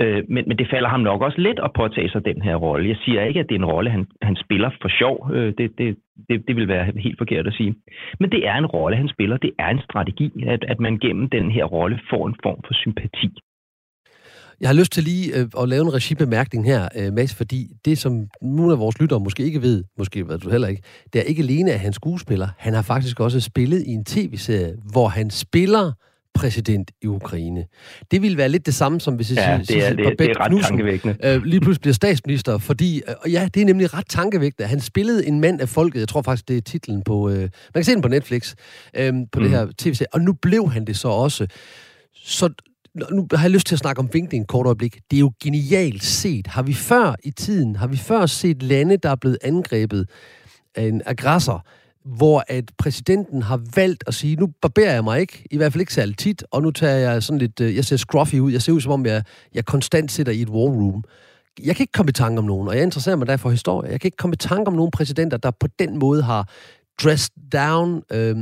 Øh, 0.00 0.22
men, 0.28 0.44
men 0.48 0.58
det 0.58 0.68
falder 0.70 0.88
ham 0.88 1.00
nok 1.00 1.22
også 1.22 1.40
lidt 1.40 1.60
at 1.64 1.72
påtage 1.72 2.10
sig 2.10 2.24
den 2.24 2.42
her 2.42 2.54
rolle. 2.54 2.88
Jeg 2.88 2.96
siger 3.04 3.24
ikke, 3.24 3.40
at 3.40 3.48
det 3.48 3.54
er 3.54 3.58
en 3.58 3.72
rolle, 3.74 3.90
han, 3.90 4.06
han 4.22 4.36
spiller 4.36 4.70
for 4.82 4.88
sjov. 4.88 5.30
Øh, 5.34 5.52
det, 5.58 5.78
det, 5.78 5.96
det, 6.28 6.36
det 6.48 6.56
vil 6.56 6.68
være 6.68 6.84
helt 6.96 7.18
forkert 7.18 7.46
at 7.46 7.54
sige. 7.54 7.74
Men 8.20 8.30
det 8.30 8.46
er 8.46 8.54
en 8.54 8.66
rolle, 8.66 8.96
han 8.96 9.08
spiller. 9.08 9.36
Det 9.36 9.52
er 9.58 9.68
en 9.68 9.80
strategi, 9.88 10.44
at, 10.46 10.64
at 10.72 10.80
man 10.80 10.98
gennem 10.98 11.28
den 11.28 11.50
her 11.50 11.64
rolle 11.64 12.00
får 12.10 12.26
en 12.28 12.36
form 12.42 12.60
for 12.66 12.74
sympati. 12.74 13.30
Jeg 14.60 14.68
har 14.68 14.74
lyst 14.74 14.92
til 14.92 15.04
lige 15.04 15.36
øh, 15.36 15.62
at 15.62 15.68
lave 15.68 15.82
en 15.82 15.94
regibemærkning 15.94 16.66
her, 16.66 16.88
øh, 16.98 17.12
Mads, 17.12 17.34
fordi 17.34 17.60
det, 17.84 17.98
som 17.98 18.12
nogle 18.42 18.72
af 18.72 18.78
vores 18.78 19.00
lyttere 19.00 19.20
måske 19.20 19.42
ikke 19.42 19.62
ved, 19.62 19.84
måske 19.98 20.28
ved 20.28 20.38
du 20.38 20.50
heller 20.50 20.68
ikke, 20.68 20.82
det 21.12 21.18
er 21.18 21.22
ikke 21.22 21.42
alene, 21.42 21.72
at 21.72 21.80
han 21.80 21.92
skuespiller. 21.92 22.48
Han 22.58 22.74
har 22.74 22.82
faktisk 22.82 23.20
også 23.20 23.40
spillet 23.40 23.82
i 23.86 23.90
en 23.90 24.04
tv-serie, 24.04 24.74
hvor 24.92 25.08
han 25.08 25.30
spiller 25.30 25.92
præsident 26.38 26.90
i 27.02 27.06
Ukraine. 27.06 27.64
Det 28.10 28.22
ville 28.22 28.36
være 28.36 28.48
lidt 28.48 28.66
det 28.66 28.74
samme, 28.74 29.00
som 29.00 29.14
hvis 29.14 29.30
ja, 29.30 29.60
det 29.68 29.86
er, 29.86 29.94
det, 29.94 30.18
det 30.18 30.30
er 30.30 30.40
ret 30.40 30.48
Knudsen, 30.48 30.68
tankevækkende. 30.68 31.16
Øh, 31.24 31.42
lige 31.42 31.60
pludselig 31.60 31.80
bliver 31.80 31.94
statsminister, 31.94 32.58
fordi, 32.58 33.02
øh, 33.26 33.32
ja, 33.32 33.48
det 33.54 33.60
er 33.60 33.66
nemlig 33.66 33.94
ret 33.94 34.08
tankevækkende. 34.08 34.68
Han 34.68 34.80
spillede 34.80 35.26
en 35.26 35.40
mand 35.40 35.60
af 35.60 35.68
folket, 35.68 36.00
jeg 36.00 36.08
tror 36.08 36.22
faktisk, 36.22 36.48
det 36.48 36.56
er 36.56 36.60
titlen 36.60 37.02
på, 37.02 37.28
øh, 37.28 37.40
man 37.40 37.50
kan 37.74 37.84
se 37.84 37.92
den 37.92 38.02
på 38.02 38.08
Netflix, 38.08 38.54
øh, 38.96 39.12
på 39.32 39.40
mm. 39.40 39.42
det 39.42 39.50
her 39.50 39.66
tv-serie, 39.78 40.14
og 40.14 40.20
nu 40.20 40.32
blev 40.32 40.70
han 40.70 40.84
det 40.84 40.96
så 40.96 41.08
også. 41.08 41.46
Så 42.14 42.48
nu 43.12 43.26
har 43.32 43.42
jeg 43.44 43.50
lyst 43.50 43.66
til 43.66 43.74
at 43.74 43.78
snakke 43.78 43.98
om 43.98 44.08
vinkling 44.12 44.46
kort 44.46 44.66
øjeblik. 44.66 44.98
Det 45.10 45.16
er 45.16 45.20
jo 45.20 45.32
genialt 45.42 46.04
set. 46.04 46.46
Har 46.46 46.62
vi 46.62 46.74
før 46.74 47.14
i 47.24 47.30
tiden, 47.30 47.76
har 47.76 47.86
vi 47.86 47.96
før 47.96 48.26
set 48.26 48.62
lande, 48.62 48.96
der 48.96 49.10
er 49.10 49.16
blevet 49.16 49.38
angrebet 49.42 50.06
af 50.74 50.82
en 50.82 51.02
aggressor, 51.06 51.66
hvor 52.16 52.44
at 52.48 52.64
præsidenten 52.78 53.42
har 53.42 53.60
valgt 53.76 54.04
at 54.06 54.14
sige, 54.14 54.36
nu 54.36 54.48
barberer 54.62 54.92
jeg 54.92 55.04
mig 55.04 55.20
ikke, 55.20 55.44
i 55.50 55.56
hvert 55.56 55.72
fald 55.72 55.80
ikke 55.80 55.94
særlig 55.94 56.16
tit, 56.18 56.44
og 56.50 56.62
nu 56.62 56.70
tager 56.70 56.96
jeg 56.96 57.22
sådan 57.22 57.38
lidt, 57.38 57.60
øh, 57.60 57.76
jeg 57.76 57.84
ser 57.84 57.96
scruffy 57.96 58.34
ud, 58.34 58.52
jeg 58.52 58.62
ser 58.62 58.72
ud 58.72 58.80
som 58.80 58.92
om, 58.92 59.06
jeg, 59.06 59.22
jeg 59.54 59.64
konstant 59.64 60.12
sidder 60.12 60.32
i 60.32 60.42
et 60.42 60.48
war 60.48 60.70
room. 60.70 61.04
Jeg 61.64 61.76
kan 61.76 61.82
ikke 61.82 61.92
komme 61.92 62.10
i 62.10 62.12
tanke 62.12 62.38
om 62.38 62.44
nogen, 62.44 62.68
og 62.68 62.76
jeg 62.76 62.82
interesserer 62.82 63.16
mig 63.16 63.26
derfor 63.26 63.42
for 63.42 63.50
historie. 63.50 63.90
Jeg 63.90 64.00
kan 64.00 64.08
ikke 64.08 64.16
komme 64.16 64.34
i 64.34 64.36
tanke 64.36 64.68
om 64.68 64.74
nogen 64.74 64.90
præsidenter, 64.90 65.36
der 65.36 65.50
på 65.50 65.66
den 65.78 65.98
måde 65.98 66.22
har 66.22 66.48
dressed 67.02 67.50
down, 67.52 68.02
øh, 68.12 68.36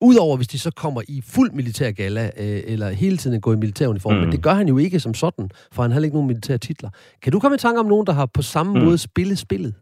Udover 0.00 0.36
hvis 0.36 0.48
de 0.48 0.58
så 0.58 0.70
kommer 0.70 1.02
i 1.08 1.20
fuld 1.20 1.52
militær 1.52 1.90
gala, 1.90 2.30
øh, 2.38 2.62
eller 2.64 2.90
hele 2.90 3.16
tiden 3.16 3.40
går 3.40 3.52
i 3.52 3.56
militæruniform. 3.56 4.14
Mm. 4.14 4.20
Men 4.20 4.32
det 4.32 4.42
gør 4.42 4.54
han 4.54 4.68
jo 4.68 4.78
ikke 4.78 5.00
som 5.00 5.14
sådan, 5.14 5.50
for 5.72 5.82
han 5.82 5.92
har 5.92 6.00
ikke 6.00 6.16
nogen 6.16 6.26
militære 6.26 6.58
titler. 6.58 6.90
Kan 7.22 7.32
du 7.32 7.40
komme 7.40 7.54
i 7.54 7.58
tanke 7.58 7.80
om 7.80 7.86
nogen, 7.86 8.06
der 8.06 8.12
har 8.12 8.26
på 8.26 8.42
samme 8.42 8.78
mm. 8.78 8.84
måde 8.84 8.98
spillet 8.98 9.38
spillet? 9.38 9.74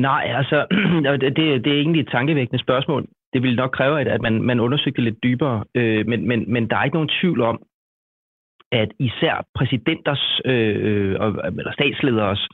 Nej, 0.00 0.32
altså, 0.36 0.66
det, 1.20 1.64
det 1.64 1.72
er 1.72 1.80
egentlig 1.80 2.00
et 2.00 2.10
tankevækkende 2.10 2.62
spørgsmål. 2.62 3.06
Det 3.32 3.42
ville 3.42 3.56
nok 3.56 3.70
kræve, 3.70 4.00
at 4.00 4.22
man, 4.22 4.42
man 4.42 4.60
undersøgte 4.60 5.02
lidt 5.02 5.22
dybere, 5.22 5.64
øh, 5.74 6.06
men, 6.06 6.28
men, 6.28 6.52
men 6.52 6.70
der 6.70 6.76
er 6.76 6.84
ikke 6.84 6.96
nogen 6.96 7.16
tvivl 7.20 7.40
om, 7.40 7.62
at 8.72 8.88
især 8.98 9.46
præsidenters 9.54 10.40
øh, 10.44 11.14
eller 11.58 11.72
statslederes 11.72 12.48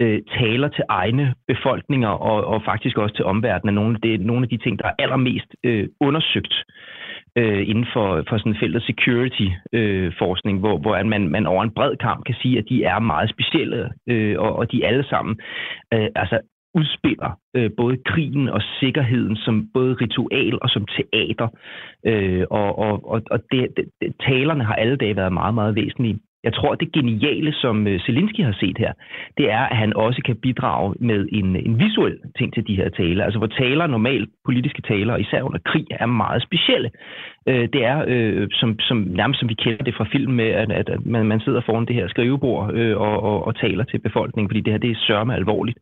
øh, 0.00 0.22
taler 0.38 0.68
til 0.68 0.84
egne 0.88 1.34
befolkninger 1.48 2.08
og, 2.08 2.44
og 2.44 2.62
faktisk 2.64 2.98
også 2.98 3.14
til 3.14 3.24
omverdenen 3.24 3.76
er 3.76 3.80
nogle, 3.80 3.98
det 4.02 4.14
er 4.14 4.18
nogle 4.18 4.42
af 4.42 4.48
de 4.48 4.56
ting, 4.56 4.78
der 4.78 4.86
er 4.88 4.94
allermest 4.98 5.50
øh, 5.64 5.88
undersøgt 6.00 6.54
øh, 7.36 7.68
inden 7.68 7.86
for, 7.92 8.24
for 8.28 8.38
sådan 8.38 8.56
feltet 8.60 8.82
security-forskning, 8.82 10.56
øh, 10.56 10.60
hvor, 10.60 10.78
hvor 10.78 11.02
man, 11.02 11.28
man 11.28 11.46
over 11.46 11.62
en 11.62 11.74
bred 11.78 11.96
kamp 11.96 12.24
kan 12.24 12.34
sige, 12.42 12.58
at 12.58 12.68
de 12.68 12.84
er 12.84 12.98
meget 12.98 13.30
specielle, 13.30 13.90
øh, 14.08 14.38
og, 14.38 14.56
og 14.56 14.72
de 14.72 14.86
alle 14.86 15.04
sammen 15.08 15.40
øh, 15.94 16.08
altså 16.14 16.40
udspiller 16.74 17.38
øh, 17.56 17.70
både 17.76 17.96
krigen 18.06 18.48
og 18.48 18.62
sikkerheden 18.80 19.36
som 19.36 19.68
både 19.74 19.94
ritual 19.94 20.58
og 20.62 20.68
som 20.68 20.86
teater. 20.96 21.48
Øh, 22.06 22.44
og 22.50 22.78
og, 22.78 23.22
og 23.30 23.40
det, 23.52 23.68
det, 23.76 24.12
talerne 24.20 24.64
har 24.64 24.74
alle 24.74 24.96
dage 24.96 25.16
været 25.16 25.32
meget, 25.32 25.54
meget 25.54 25.74
væsentlige. 25.74 26.18
Jeg 26.44 26.54
tror, 26.54 26.74
det 26.74 26.92
geniale, 26.92 27.52
som 27.52 27.76
Zelinski 27.84 28.04
Zelensky 28.06 28.42
har 28.44 28.56
set 28.60 28.78
her, 28.78 28.92
det 29.38 29.50
er, 29.50 29.64
at 29.72 29.76
han 29.76 29.96
også 29.96 30.20
kan 30.24 30.36
bidrage 30.36 30.94
med 31.00 31.28
en, 31.32 31.56
en 31.56 31.78
visuel 31.78 32.18
ting 32.38 32.54
til 32.54 32.66
de 32.66 32.76
her 32.76 32.88
taler. 32.88 33.24
Altså 33.24 33.38
hvor 33.38 33.46
taler, 33.46 33.86
normalt 33.86 34.30
politiske 34.44 34.82
taler, 34.82 35.16
især 35.16 35.42
under 35.42 35.58
krig, 35.64 35.86
er 35.90 36.06
meget 36.06 36.42
specielle. 36.42 36.90
Øh, 37.48 37.68
det 37.72 37.84
er 37.84 38.04
øh, 38.06 38.48
som, 38.52 38.78
som, 38.80 38.96
nærmest 38.96 39.40
som 39.40 39.48
vi 39.48 39.54
kender 39.54 39.84
det 39.84 39.94
fra 39.94 40.06
film 40.12 40.32
med, 40.32 40.50
at, 40.62 40.70
at 40.72 41.06
man, 41.06 41.26
man 41.26 41.40
sidder 41.40 41.60
foran 41.66 41.86
det 41.86 41.94
her 41.94 42.08
skrivebord 42.08 42.74
øh, 42.74 42.96
og, 42.96 43.22
og, 43.22 43.46
og 43.46 43.56
taler 43.56 43.84
til 43.84 43.98
befolkningen, 43.98 44.48
fordi 44.48 44.60
det 44.60 44.72
her 44.72 44.78
det 44.78 44.90
er 44.90 45.04
sørme 45.06 45.34
alvorligt. 45.34 45.78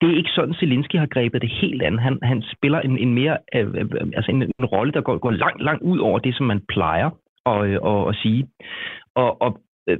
Det 0.00 0.10
er 0.10 0.16
ikke 0.16 0.30
sådan, 0.30 0.54
Zelensky 0.54 0.96
har 0.96 1.06
grebet 1.06 1.42
det 1.42 1.50
helt 1.50 1.82
an. 1.82 1.98
Han, 1.98 2.18
han 2.22 2.42
spiller 2.56 2.80
en, 2.80 2.98
en 2.98 3.14
mere, 3.14 3.36
øh, 3.54 3.68
øh, 3.74 3.86
altså 4.16 4.30
en, 4.30 4.42
en 4.42 4.64
rolle, 4.64 4.92
der 4.92 5.00
går, 5.00 5.18
går 5.18 5.30
langt, 5.30 5.62
langt 5.62 5.82
ud 5.82 5.98
over 5.98 6.18
det, 6.18 6.36
som 6.36 6.46
man 6.46 6.60
plejer 6.68 7.10
at, 7.46 7.64
øh, 7.66 7.78
at, 7.84 8.08
at 8.08 8.14
sige. 8.22 8.46
Og, 9.14 9.42
og 9.42 9.60
Øh, 9.88 9.98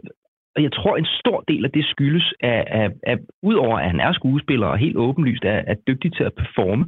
og 0.56 0.62
jeg 0.62 0.72
tror, 0.72 0.96
en 0.96 1.06
stor 1.20 1.44
del 1.48 1.64
af 1.64 1.70
det 1.70 1.84
skyldes, 1.84 2.34
at, 2.40 2.64
at, 2.66 2.92
at 3.02 3.18
udover 3.42 3.78
at 3.78 3.90
han 3.90 4.00
er 4.00 4.12
skuespiller 4.12 4.66
og 4.66 4.78
helt 4.78 4.96
åbenlyst 4.96 5.44
er, 5.44 5.62
er 5.66 5.74
dygtig 5.74 6.12
til 6.12 6.24
at 6.24 6.34
performe, 6.34 6.84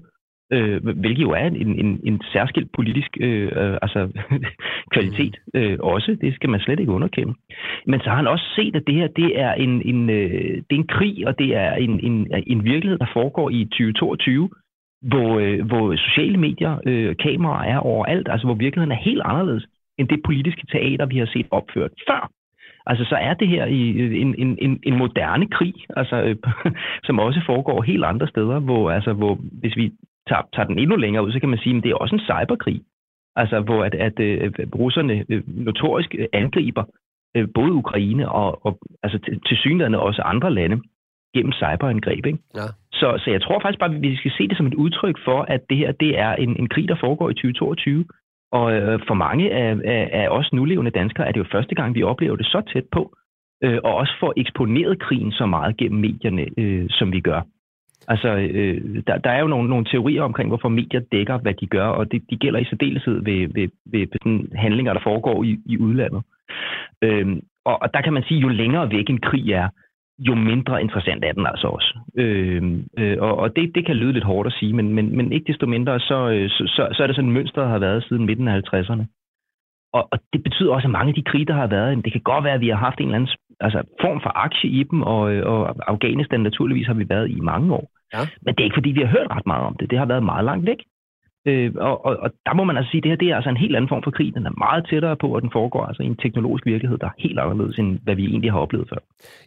øh, 0.53 0.87
hvilket 1.01 1.23
jo 1.23 1.31
er 1.31 1.47
en, 1.47 1.87
en, 1.87 2.01
en 2.05 2.23
særskilt 2.33 2.73
politisk 2.73 3.09
øh, 3.21 3.53
øh, 3.57 3.79
altså, 3.83 4.09
kvalitet 4.95 5.37
øh, 5.55 5.79
også. 5.81 6.17
Det 6.21 6.35
skal 6.35 6.51
man 6.51 6.61
slet 6.61 6.81
ikke 6.81 6.93
underkende. 6.93 7.35
Men 7.87 8.01
så 8.01 8.09
har 8.09 8.17
han 8.17 8.27
også 8.27 8.45
set, 8.57 8.77
at 8.77 8.87
det 8.87 8.95
her 8.95 9.07
det 9.07 9.41
er 9.41 9.53
en, 9.53 9.83
en, 9.83 10.11
øh, 10.11 10.57
det 10.71 10.73
er 10.77 10.83
en 10.85 10.95
krig, 10.97 11.27
og 11.27 11.39
det 11.39 11.57
er 11.57 11.73
en, 11.73 12.01
en, 12.01 12.33
en 12.47 12.65
virkelighed, 12.65 12.99
der 12.99 13.11
foregår 13.13 13.51
i 13.51 13.65
2022, 13.65 14.51
hvor, 15.03 15.39
øh, 15.39 15.67
hvor 15.67 15.97
sociale 15.97 16.39
medier, 16.39 16.79
øh, 16.87 17.17
kameraer 17.17 17.73
er 17.75 17.79
overalt, 17.79 18.29
altså 18.29 18.47
hvor 18.47 18.55
virkeligheden 18.55 18.93
er 18.93 19.05
helt 19.05 19.23
anderledes 19.25 19.67
end 19.99 20.09
det 20.09 20.21
politiske 20.25 20.67
teater, 20.73 21.07
vi 21.07 21.19
har 21.19 21.27
set 21.27 21.47
opført 21.51 21.91
før. 22.09 22.31
Altså, 22.87 23.05
så 23.05 23.15
er 23.15 23.35
det 23.35 23.49
her 23.49 23.65
i 23.67 23.81
en, 24.21 24.35
en, 24.39 24.59
en, 24.63 24.81
en 24.83 24.97
moderne 24.99 25.47
krig, 25.49 25.75
altså, 25.97 26.17
øh, 26.23 26.37
som 27.07 27.19
også 27.19 27.41
foregår 27.47 27.83
helt 27.83 28.05
andre 28.05 28.29
steder, 28.29 28.59
hvor, 28.59 28.91
altså, 28.91 29.13
hvor 29.13 29.39
hvis 29.61 29.77
vi 29.77 29.93
tager, 30.29 30.43
tager 30.55 30.67
den 30.67 30.79
endnu 30.79 30.97
længere 30.97 31.25
ud, 31.25 31.33
så 31.33 31.41
kan 31.41 31.49
man 31.49 31.59
sige, 31.59 31.77
at 31.77 31.83
det 31.83 31.91
er 31.91 31.95
også 31.95 32.15
en 32.15 32.27
cyberkrig. 32.31 32.83
Altså, 33.37 33.61
hvor 33.61 33.85
at, 33.85 33.95
at, 33.95 34.21
at 34.21 34.21
øh, 34.21 34.53
russerne 34.79 35.25
øh, 35.29 35.43
notorisk 35.47 36.15
angriber 36.33 36.85
øh, 37.37 37.49
både 37.55 37.73
Ukraine 37.73 38.29
og, 38.29 38.67
og 38.67 38.79
altså, 39.03 39.19
til, 39.19 39.41
til 39.49 39.57
synligheden 39.57 39.95
også 39.95 40.23
andre 40.23 40.55
lande 40.55 40.81
gennem 41.35 41.53
cyberangreb. 41.53 42.27
Ikke? 42.27 42.39
Ja. 42.55 42.67
Så, 42.93 43.09
så 43.25 43.31
jeg 43.31 43.43
tror 43.43 43.61
faktisk 43.61 43.81
bare, 43.81 43.95
at 43.95 44.03
vi 44.03 44.17
skal 44.17 44.33
se 44.39 44.49
det 44.49 44.57
som 44.57 44.67
et 44.67 44.75
udtryk 44.75 45.19
for, 45.25 45.41
at 45.43 45.61
det 45.71 45.77
her 45.77 45.93
det 45.93 46.19
er 46.19 46.33
en, 46.35 46.57
en 46.57 46.69
krig, 46.69 46.89
der 46.89 46.97
foregår 47.01 47.31
i 47.31 47.35
2022, 47.35 48.05
og 48.59 48.67
øh, 48.77 49.01
for 49.09 49.15
mange 49.15 49.53
af, 49.53 49.77
af, 49.85 50.11
af 50.13 50.29
os 50.29 50.53
nulevende 50.53 50.91
danskere 50.91 51.29
er 51.29 51.33
det 51.33 51.41
jo 51.41 51.53
første 51.53 51.75
gang, 51.75 51.95
vi 51.95 52.03
oplever 52.03 52.37
det 52.37 52.47
så 52.47 52.63
tæt 52.73 52.85
på, 52.93 53.17
øh, 53.65 53.79
og 53.85 53.95
også 53.95 54.15
får 54.21 54.33
eksponeret 54.37 54.99
krigen 54.99 55.33
så 55.33 55.47
meget 55.47 55.77
gennem 55.77 56.01
medierne, 56.01 56.47
øh, 56.59 56.87
som 56.91 57.13
vi 57.13 57.21
gør. 57.21 57.41
Altså, 58.09 58.29
øh, 58.37 59.03
der, 59.07 59.19
der 59.19 59.31
er 59.31 59.41
jo 59.41 59.47
nogle, 59.47 59.69
nogle 59.69 59.85
teorier 59.85 60.23
omkring, 60.23 60.49
hvorfor 60.49 60.69
medier 60.69 61.01
dækker, 61.13 61.39
hvad 61.39 61.55
de 61.55 61.67
gør, 61.67 61.87
og 61.87 62.13
det, 62.13 62.23
de 62.31 62.37
gælder 62.37 62.61
i 62.61 62.65
særdeleshed 62.65 63.25
ved, 63.25 63.49
ved, 63.55 63.69
ved 63.93 64.07
sådan 64.13 64.49
handlinger, 64.55 64.93
der 64.93 65.01
foregår 65.03 65.45
i, 65.45 65.59
i 65.67 65.79
udlandet. 65.79 66.23
Øh, 67.03 67.37
og, 67.65 67.83
og 67.83 67.95
der 67.95 68.01
kan 68.01 68.13
man 68.13 68.23
sige, 68.23 68.41
jo 68.41 68.49
længere 68.49 68.91
væk 68.91 69.11
en 69.11 69.21
krig 69.21 69.53
er, 69.53 69.69
jo 70.19 70.35
mindre 70.35 70.81
interessant 70.81 71.25
er 71.25 71.33
den 71.33 71.47
altså 71.47 71.67
også. 71.67 71.99
Øh, 72.17 72.63
øh, 72.99 73.17
og 73.21 73.37
og 73.37 73.57
det, 73.57 73.75
det 73.75 73.87
kan 73.87 73.97
lyde 73.97 74.13
lidt 74.13 74.25
hårdt 74.25 74.47
at 74.47 74.57
sige, 74.59 74.73
men, 74.73 74.95
men, 74.95 75.17
men 75.17 75.33
ikke 75.33 75.53
desto 75.53 75.67
mindre, 75.67 76.01
så, 76.01 76.29
øh, 76.31 76.51
så, 76.51 76.63
så, 76.67 76.89
så 76.93 77.03
er 77.03 77.07
det 77.07 77.17
sådan 77.17 77.29
et 77.29 77.35
mønster, 77.35 77.63
der 77.63 77.69
har 77.69 77.79
været 77.79 78.05
siden 78.05 78.27
midten 78.27 78.49
af 78.49 78.61
50'erne. 78.75 79.05
Og, 79.93 80.09
og 80.13 80.19
det 80.33 80.43
betyder 80.43 80.73
også, 80.73 80.89
at 80.89 80.93
mange 80.93 81.09
af 81.09 81.15
de 81.15 81.23
krige, 81.23 81.45
der 81.45 81.55
har 81.55 81.67
været, 81.67 82.05
det 82.05 82.13
kan 82.13 82.21
godt 82.21 82.45
være, 82.45 82.55
at 82.55 82.61
vi 82.61 82.69
har 82.69 82.77
haft 82.77 82.99
en 82.99 83.05
eller 83.05 83.17
anden 83.17 83.31
altså, 83.61 83.83
form 84.01 84.21
for 84.23 84.33
aktie 84.35 84.71
i 84.71 84.83
dem, 84.83 85.03
og, 85.03 85.21
og 85.53 85.77
Afghanistan 85.93 86.41
naturligvis 86.41 86.87
har 86.87 86.95
vi 86.95 87.09
været 87.09 87.31
i 87.31 87.41
mange 87.41 87.75
år. 87.75 87.87
Ja. 88.15 88.19
Men 88.43 88.55
det 88.55 88.61
er 88.61 88.65
ikke, 88.65 88.81
fordi 88.81 88.91
vi 88.91 89.01
har 89.01 89.15
hørt 89.17 89.31
ret 89.31 89.47
meget 89.47 89.65
om 89.67 89.77
det. 89.81 89.91
Det 89.91 89.99
har 89.99 90.07
været 90.07 90.23
meget 90.23 90.45
langt 90.45 90.67
væk. 90.67 90.81
Øh, 91.47 91.73
og, 91.77 92.05
og, 92.07 92.13
og 92.25 92.31
der 92.47 92.55
må 92.55 92.65
man 92.65 92.77
altså 92.77 92.91
sige, 92.91 93.01
at 93.01 93.05
det 93.05 93.11
her 93.11 93.17
det 93.17 93.29
er 93.31 93.37
altså 93.37 93.51
en 93.51 93.63
helt 93.65 93.77
anden 93.77 93.89
form 93.89 94.03
for 94.05 94.11
krig. 94.11 94.35
Den 94.35 94.47
er 94.47 94.55
meget 94.67 94.87
tættere 94.91 95.17
på, 95.17 95.27
og 95.35 95.43
den 95.43 95.51
foregår 95.53 95.83
altså 95.89 96.03
i 96.03 96.07
en 96.07 96.17
teknologisk 96.17 96.67
virkelighed, 96.67 96.99
der 96.99 97.07
er 97.07 97.17
helt 97.19 97.39
anderledes, 97.39 97.79
end 97.79 97.99
hvad 98.05 98.15
vi 98.15 98.25
egentlig 98.33 98.53
har 98.53 98.59
oplevet 98.59 98.89
før. 98.93 99.01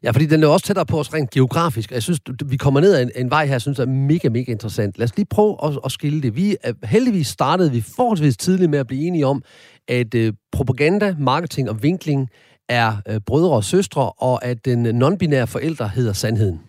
Ja, 0.04 0.10
fordi 0.12 0.26
den 0.26 0.44
er 0.44 0.48
også 0.48 0.66
tættere 0.66 0.86
på 0.86 0.98
os 1.00 1.14
rent 1.14 1.30
geografisk. 1.30 1.92
Jeg 1.92 2.04
synes, 2.04 2.20
vi 2.54 2.58
kommer 2.58 2.80
ned 2.80 2.96
ad 2.96 3.04
en, 3.04 3.12
en 3.16 3.30
vej 3.32 3.46
her, 3.46 3.54
jeg 3.54 3.62
synes 3.62 3.80
er 3.80 3.86
mega, 3.86 4.30
mega 4.30 4.52
interessant. 4.52 4.98
Lad 4.98 5.06
os 5.06 5.18
lige 5.18 5.28
prøve 5.36 5.54
at, 5.66 5.72
at 5.86 5.92
skille 5.92 6.22
det. 6.22 6.36
Vi 6.36 6.56
er, 6.64 6.74
heldigvis 6.96 7.28
startede 7.28 7.72
vi 7.72 7.82
forholdsvis 7.96 8.38
tidligt 8.38 8.72
med 8.72 8.80
at 8.80 8.88
blive 8.88 9.08
enige 9.08 9.26
om, 9.26 9.42
at 9.88 10.16
øh, 10.16 10.34
propaganda, 10.52 11.16
marketing 11.20 11.70
og 11.70 11.84
vinkling 11.84 12.30
er 12.70 12.90
øh, 13.10 13.20
brødre 13.28 13.56
og 13.56 13.64
søstre, 13.64 14.12
og 14.12 14.46
at 14.46 14.66
den 14.66 15.04
non-binære 15.04 15.46
forælder 15.46 15.88
hedder 15.88 16.14
sandheden. 16.14 16.67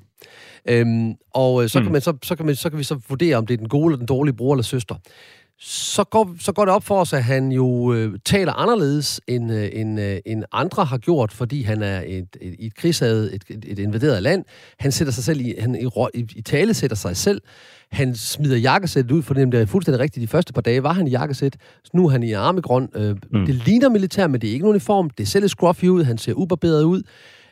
Øhm, 0.68 1.14
og 1.34 1.62
øh, 1.62 1.68
så, 1.68 1.78
mm. 1.78 1.84
kan 1.84 1.92
man, 1.92 2.00
så, 2.00 2.16
så, 2.22 2.36
kan 2.36 2.46
man, 2.46 2.56
så 2.56 2.70
kan 2.70 2.78
vi 2.78 2.84
så 2.84 3.00
vurdere, 3.08 3.36
om 3.36 3.46
det 3.46 3.54
er 3.54 3.58
den 3.58 3.68
gode 3.68 3.86
eller 3.86 3.96
den 3.96 4.06
dårlige 4.06 4.34
bror 4.36 4.54
eller 4.54 4.62
søster. 4.62 4.94
Så 5.60 6.04
går, 6.04 6.34
så 6.40 6.52
går 6.52 6.64
det 6.64 6.74
op 6.74 6.84
for 6.84 7.00
os, 7.00 7.12
at 7.12 7.24
han 7.24 7.52
jo 7.52 7.92
øh, 7.92 8.18
taler 8.24 8.52
anderledes, 8.52 9.20
end, 9.26 9.52
øh, 9.52 9.68
end, 9.72 10.00
øh, 10.00 10.18
end 10.26 10.44
andre 10.52 10.84
har 10.84 10.98
gjort, 10.98 11.32
fordi 11.32 11.62
han 11.62 11.82
er 11.82 12.02
et, 12.06 12.36
et, 12.40 12.56
et 12.58 12.74
krigshavet, 12.74 13.34
et, 13.34 13.44
et, 13.48 13.64
et 13.68 13.78
invaderet 13.78 14.22
land. 14.22 14.44
Han 14.78 14.92
sætter 14.92 15.12
sig 15.12 15.24
selv 15.24 15.40
i, 15.40 15.54
han 15.58 15.74
i, 15.74 15.88
i, 16.14 16.26
i 16.36 16.42
tale 16.42 16.74
sætter 16.74 16.96
sig 16.96 17.16
selv. 17.16 17.42
Han 17.92 18.16
smider 18.16 18.56
jakkesættet 18.56 19.12
ud, 19.12 19.22
for 19.22 19.34
det 19.34 19.54
er 19.54 19.66
fuldstændig 19.66 20.00
rigtigt. 20.00 20.22
De 20.22 20.28
første 20.28 20.52
par 20.52 20.60
dage 20.60 20.82
var 20.82 20.92
han 20.92 21.06
i 21.06 21.10
jakkesæt. 21.10 21.56
Nu 21.94 22.06
er 22.06 22.10
han 22.10 22.22
i 22.22 22.32
armegrøn. 22.32 22.88
Øh, 22.94 23.16
mm. 23.32 23.46
Det 23.46 23.54
ligner 23.54 23.88
militær, 23.88 24.26
men 24.26 24.40
det 24.40 24.48
er 24.48 24.52
ikke 24.52 24.64
en 24.64 24.68
uniform. 24.68 25.10
Det 25.10 25.28
ser 25.28 25.40
lidt 25.40 25.50
scruffy 25.50 25.84
ud. 25.84 26.04
Han 26.04 26.18
ser 26.18 26.32
ubarberet 26.32 26.82
ud. 26.82 27.02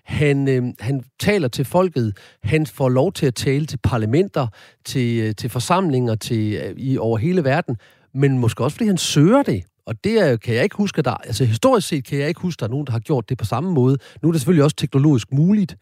Han, 0.06 0.48
øh, 0.48 0.62
han 0.80 1.02
taler 1.20 1.48
til 1.48 1.64
folket. 1.64 2.16
Han 2.42 2.66
får 2.66 2.88
lov 2.88 3.12
til 3.12 3.26
at 3.26 3.34
tale 3.34 3.66
til 3.66 3.78
parlamenter, 3.82 4.46
til, 4.84 5.18
øh, 5.18 5.34
til 5.34 5.50
forsamlinger 5.50 6.14
til, 6.14 6.54
øh, 6.54 6.75
i, 6.76 6.98
over 6.98 7.18
hele 7.18 7.44
verden. 7.44 7.76
Men 8.14 8.38
måske 8.38 8.64
også, 8.64 8.76
fordi 8.76 8.86
han 8.86 8.98
søger 8.98 9.42
det. 9.42 9.64
Og 9.86 10.04
det 10.04 10.40
kan 10.40 10.54
jeg 10.54 10.62
ikke 10.62 10.76
huske, 10.76 11.02
der... 11.02 11.10
Altså 11.14 11.44
historisk 11.44 11.88
set 11.88 12.04
kan 12.04 12.18
jeg 12.18 12.28
ikke 12.28 12.40
huske, 12.40 12.56
at 12.56 12.60
der 12.60 12.66
er 12.66 12.70
nogen, 12.70 12.86
der 12.86 12.92
har 12.92 12.98
gjort 12.98 13.28
det 13.28 13.38
på 13.38 13.44
samme 13.44 13.72
måde. 13.72 13.98
Nu 14.22 14.28
er 14.28 14.32
det 14.32 14.40
selvfølgelig 14.40 14.64
også 14.64 14.76
teknologisk 14.76 15.32
muligt. 15.32 15.76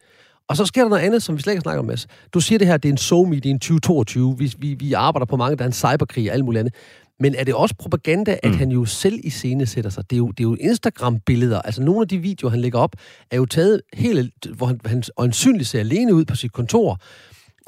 Og 0.47 0.57
så 0.57 0.65
sker 0.65 0.81
der 0.81 0.89
noget 0.89 1.01
andet, 1.01 1.23
som 1.23 1.37
vi 1.37 1.41
slet 1.41 1.53
ikke 1.53 1.61
snakker 1.61 1.79
om, 1.79 1.85
Mads. 1.85 2.07
Du 2.33 2.39
siger 2.39 2.59
det 2.59 2.67
her, 2.67 2.77
det 2.77 2.89
er 2.89 2.93
en 2.93 2.97
SOMI, 2.97 3.35
det 3.35 3.49
er 3.49 3.53
en 3.53 3.59
2022. 3.59 4.35
Vi, 4.37 4.53
vi, 4.57 4.73
vi 4.73 4.93
arbejder 4.93 5.25
på 5.25 5.37
mange, 5.37 5.57
der 5.57 5.63
er 5.63 5.67
en 5.67 5.73
cyberkrig 5.73 6.29
og 6.29 6.33
alt 6.33 6.45
muligt 6.45 6.59
andet. 6.59 6.73
Men 7.19 7.35
er 7.35 7.43
det 7.43 7.53
også 7.53 7.75
propaganda, 7.75 8.37
at 8.43 8.51
mm. 8.51 8.57
han 8.57 8.71
jo 8.71 8.85
selv 8.85 9.19
i 9.23 9.29
scene 9.29 9.65
sætter 9.65 9.89
sig? 9.89 10.09
Det 10.09 10.15
er 10.15 10.17
jo, 10.17 10.27
det 10.27 10.39
er 10.39 10.43
jo 10.43 10.55
Instagram-billeder. 10.59 11.61
Altså 11.61 11.83
nogle 11.83 12.01
af 12.01 12.07
de 12.07 12.17
videoer, 12.17 12.51
han 12.51 12.59
lægger 12.59 12.79
op, 12.79 12.95
er 13.31 13.37
jo 13.37 13.45
taget 13.45 13.81
helt, 13.93 14.47
hvor 14.55 14.65
han, 14.65 14.79
han 14.85 15.03
øjensynligt 15.17 15.69
ser 15.69 15.79
alene 15.79 16.13
ud 16.13 16.25
på 16.25 16.35
sit 16.35 16.53
kontor, 16.53 16.99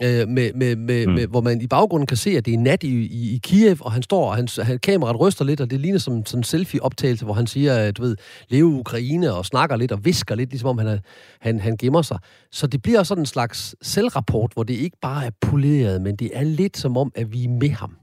øh, 0.04 0.28
med, 0.28 0.54
med, 0.54 0.76
med, 0.76 1.08
mm. 1.08 1.14
med, 1.14 1.28
hvor 1.28 1.42
man 1.42 1.62
i 1.62 1.68
baggrunden 1.68 2.08
kan 2.08 2.18
se, 2.18 2.30
at 2.30 2.46
det 2.46 2.54
er 2.54 2.58
nat 2.58 2.84
i, 2.84 2.88
i, 2.88 3.36
i 3.36 3.40
Kiev, 3.44 3.78
og 3.80 3.92
han 3.92 4.04
står, 4.04 4.30
og 4.30 4.36
han, 4.36 4.48
han, 4.62 4.80
kameraet 4.80 5.20
ryster 5.20 5.46
lidt, 5.46 5.62
og 5.62 5.72
det 5.72 5.80
ligner 5.80 6.00
som 6.00 6.26
sådan 6.26 6.40
en 6.40 6.44
selfie-optagelse, 6.44 7.26
hvor 7.26 7.34
han 7.34 7.48
siger, 7.48 7.92
du 7.92 8.02
ved, 8.02 8.16
leve 8.50 8.66
Ukraine, 8.66 9.34
og 9.34 9.46
snakker 9.46 9.76
lidt 9.76 9.92
og 9.92 10.06
visker 10.06 10.36
lidt, 10.36 10.50
ligesom 10.50 10.70
om 10.70 10.78
han, 10.78 10.88
er, 10.88 10.98
han, 11.42 11.60
han 11.60 11.78
gemmer 11.78 12.02
sig. 12.02 12.20
Så 12.52 12.68
det 12.68 12.82
bliver 12.82 13.04
sådan 13.04 13.22
en 13.22 13.26
slags 13.26 13.76
selvrapport, 13.82 14.52
hvor 14.54 14.64
det 14.64 14.74
ikke 14.74 14.98
bare 15.02 15.26
er 15.26 15.32
poleret, 15.42 16.02
men 16.02 16.16
det 16.16 16.32
er 16.34 16.44
lidt 16.44 16.78
som 16.78 16.98
om, 16.98 17.12
at 17.16 17.34
vi 17.34 17.44
er 17.44 17.50
med 17.50 17.70
ham. 17.70 17.98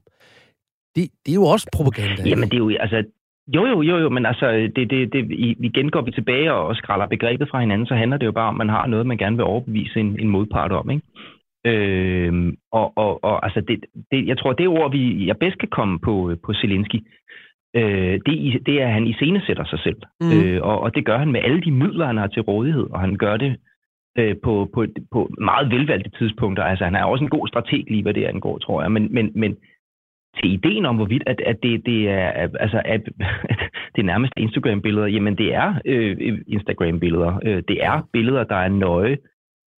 Det, 0.96 1.04
det 1.24 1.30
er 1.32 1.40
jo 1.42 1.46
også 1.54 1.68
propaganda. 1.76 2.22
Jamen, 2.30 2.48
det 2.48 2.54
er 2.54 2.64
jo, 2.64 2.70
altså, 2.80 3.04
jo, 3.54 3.66
jo, 3.66 3.82
jo, 3.82 3.96
jo, 3.98 4.08
men 4.08 4.26
altså, 4.26 4.46
det, 4.76 4.90
det, 4.90 5.12
det, 5.12 5.26
igen 5.68 5.90
går 5.90 6.02
vi 6.02 6.10
tilbage 6.10 6.52
og 6.52 6.76
skræller 6.76 7.06
begrebet 7.06 7.48
fra 7.50 7.60
hinanden, 7.60 7.86
så 7.86 7.94
handler 7.94 8.16
det 8.16 8.26
jo 8.26 8.32
bare 8.32 8.48
om, 8.48 8.54
at 8.54 8.66
man 8.66 8.68
har 8.68 8.86
noget, 8.86 9.06
man 9.06 9.18
gerne 9.18 9.36
vil 9.36 9.44
overbevise 9.44 10.00
en, 10.00 10.20
en 10.20 10.28
modpart 10.28 10.72
om, 10.72 10.90
ikke? 10.90 11.02
Øh, 11.66 12.52
og, 12.72 12.92
og, 12.96 13.24
og 13.24 13.44
altså, 13.44 13.60
det, 13.60 13.84
det, 14.10 14.26
jeg 14.26 14.38
tror, 14.38 14.52
det 14.52 14.68
ord, 14.68 14.92
vi, 14.92 15.26
jeg 15.26 15.36
bedst 15.36 15.58
kan 15.58 15.68
komme 15.68 15.98
på, 15.98 16.36
på 16.44 16.52
Zelensky, 16.54 16.98
øh, 17.76 18.20
det, 18.26 18.66
det 18.66 18.82
er, 18.82 18.86
at 18.86 18.92
han 18.92 19.06
iscenesætter 19.06 19.64
sig 19.64 19.78
selv. 19.78 20.00
Mm. 20.20 20.32
Øh, 20.32 20.62
og, 20.62 20.80
og 20.80 20.94
det 20.94 21.04
gør 21.04 21.18
han 21.18 21.32
med 21.32 21.40
alle 21.44 21.60
de 21.60 21.70
midler, 21.70 22.06
han 22.06 22.16
har 22.16 22.26
til 22.26 22.42
rådighed, 22.42 22.86
og 22.90 23.00
han 23.00 23.16
gør 23.16 23.36
det 23.36 23.56
øh, 24.18 24.36
på, 24.44 24.70
på, 24.74 24.86
på 25.12 25.30
meget 25.38 25.70
velvalgte 25.70 26.10
tidspunkter. 26.18 26.62
Altså, 26.62 26.84
han 26.84 26.94
er 26.94 27.04
også 27.04 27.24
en 27.24 27.30
god 27.30 27.48
strateg 27.48 27.84
lige, 27.88 28.02
hvad 28.02 28.14
det 28.14 28.24
angår, 28.24 28.58
tror 28.58 28.82
jeg. 28.82 28.92
Men, 28.92 29.14
men, 29.14 29.32
men 29.34 29.56
til 30.42 30.52
ideen 30.52 30.86
om, 30.86 30.96
hvorvidt 30.96 31.22
at, 31.26 31.40
at 31.40 31.56
det, 31.62 31.86
det 31.86 32.08
er 32.08 32.48
altså, 32.60 32.82
at, 32.84 33.00
at 33.50 33.58
det 33.94 34.00
er 34.00 34.12
nærmest 34.12 34.32
Instagram-billeder, 34.36 35.06
jamen 35.06 35.38
det 35.38 35.54
er 35.54 35.74
øh, 35.84 36.38
Instagram-billeder. 36.46 37.40
Øh, 37.44 37.62
det 37.68 37.84
er 37.84 38.08
billeder, 38.12 38.44
der 38.44 38.56
er 38.56 38.68
nøje 38.68 39.16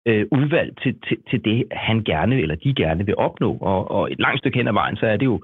øh, 0.06 0.26
udvalgt 0.32 0.82
til, 0.82 0.94
til, 1.08 1.16
til 1.30 1.44
det, 1.44 1.64
han 1.72 2.02
gerne 2.04 2.40
eller 2.40 2.54
de 2.54 2.74
gerne 2.74 3.06
vil 3.06 3.16
opnå. 3.16 3.58
Og, 3.60 3.90
og 3.90 4.12
et 4.12 4.20
langt 4.20 4.38
stykke 4.38 4.58
hen 4.58 4.68
ad 4.68 4.72
vejen, 4.72 4.96
så 4.96 5.06
er 5.06 5.16
det 5.16 5.26
jo 5.26 5.40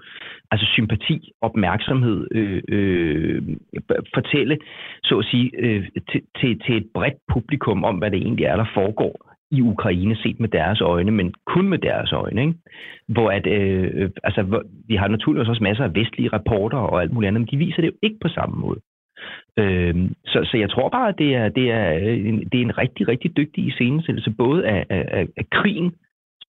altså 0.51 0.67
sympati, 0.67 1.33
opmærksomhed, 1.41 2.29
øh, 2.31 2.63
øh, 2.69 3.43
fortælle, 4.15 4.59
så 5.05 5.19
at 5.19 5.25
sige, 5.25 5.51
øh, 5.59 5.89
til, 6.11 6.23
til, 6.41 6.61
til 6.67 6.77
et 6.77 6.87
bredt 6.95 7.19
publikum 7.33 7.85
om, 7.85 7.97
hvad 7.97 8.11
det 8.11 8.23
egentlig 8.23 8.47
er, 8.47 8.57
der 8.57 8.67
foregår 8.75 9.32
i 9.53 9.61
Ukraine 9.61 10.17
set 10.17 10.41
med 10.41 10.49
deres 10.49 10.81
øjne, 10.81 11.11
men 11.11 11.35
kun 11.47 11.69
med 11.69 11.79
deres 11.79 12.13
øjne. 12.13 12.41
Ikke? 12.41 12.55
Hvor 13.09 13.31
at, 13.31 13.47
øh, 13.47 13.91
øh, 13.95 14.11
altså, 14.25 14.43
hvor, 14.43 14.63
vi 14.89 14.95
har 14.97 15.09
naturligvis 15.09 15.49
også 15.49 15.63
masser 15.63 15.85
af 15.85 15.95
vestlige 15.95 16.33
rapporter 16.33 16.79
og 16.79 17.03
alt 17.03 17.13
muligt 17.13 17.29
andet, 17.29 17.41
men 17.41 17.49
de 17.51 17.65
viser 17.65 17.81
det 17.83 17.89
jo 17.89 17.99
ikke 18.03 18.19
på 18.23 18.29
samme 18.29 18.57
måde. 18.61 18.81
Øh, 19.59 19.95
så, 20.27 20.39
så 20.51 20.57
jeg 20.57 20.71
tror 20.71 20.89
bare, 20.89 21.09
at 21.09 21.19
det 21.19 21.35
er, 21.35 21.49
det 21.49 21.71
er, 21.71 21.95
øh, 21.95 22.29
en, 22.29 22.39
det 22.53 22.59
er 22.61 22.65
en 22.65 22.79
rigtig, 22.79 23.09
rigtig 23.09 23.37
dygtig 23.37 23.67
iscenesættelse, 23.67 24.31
både 24.31 24.67
af, 24.67 24.87
af, 24.91 25.27
af 25.37 25.51
krigen 25.51 25.93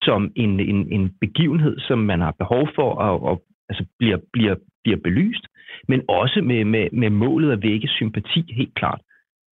som 0.01 0.31
en, 0.35 0.59
en, 0.59 0.91
en 0.91 1.15
begivenhed, 1.21 1.79
som 1.79 1.99
man 1.99 2.21
har 2.21 2.35
behov 2.39 2.67
for 2.75 2.89
at, 3.07 3.31
at 3.31 3.37
altså 3.69 3.85
bliver, 3.99 4.17
bliver, 4.33 4.55
bliver 4.83 4.99
belyst, 5.03 5.45
men 5.87 6.01
også 6.07 6.41
med, 6.41 6.65
med, 6.65 6.89
med 6.91 7.09
målet 7.09 7.51
at 7.51 7.63
vække 7.63 7.87
sympati, 7.87 8.53
helt 8.55 8.75
klart. 8.75 9.01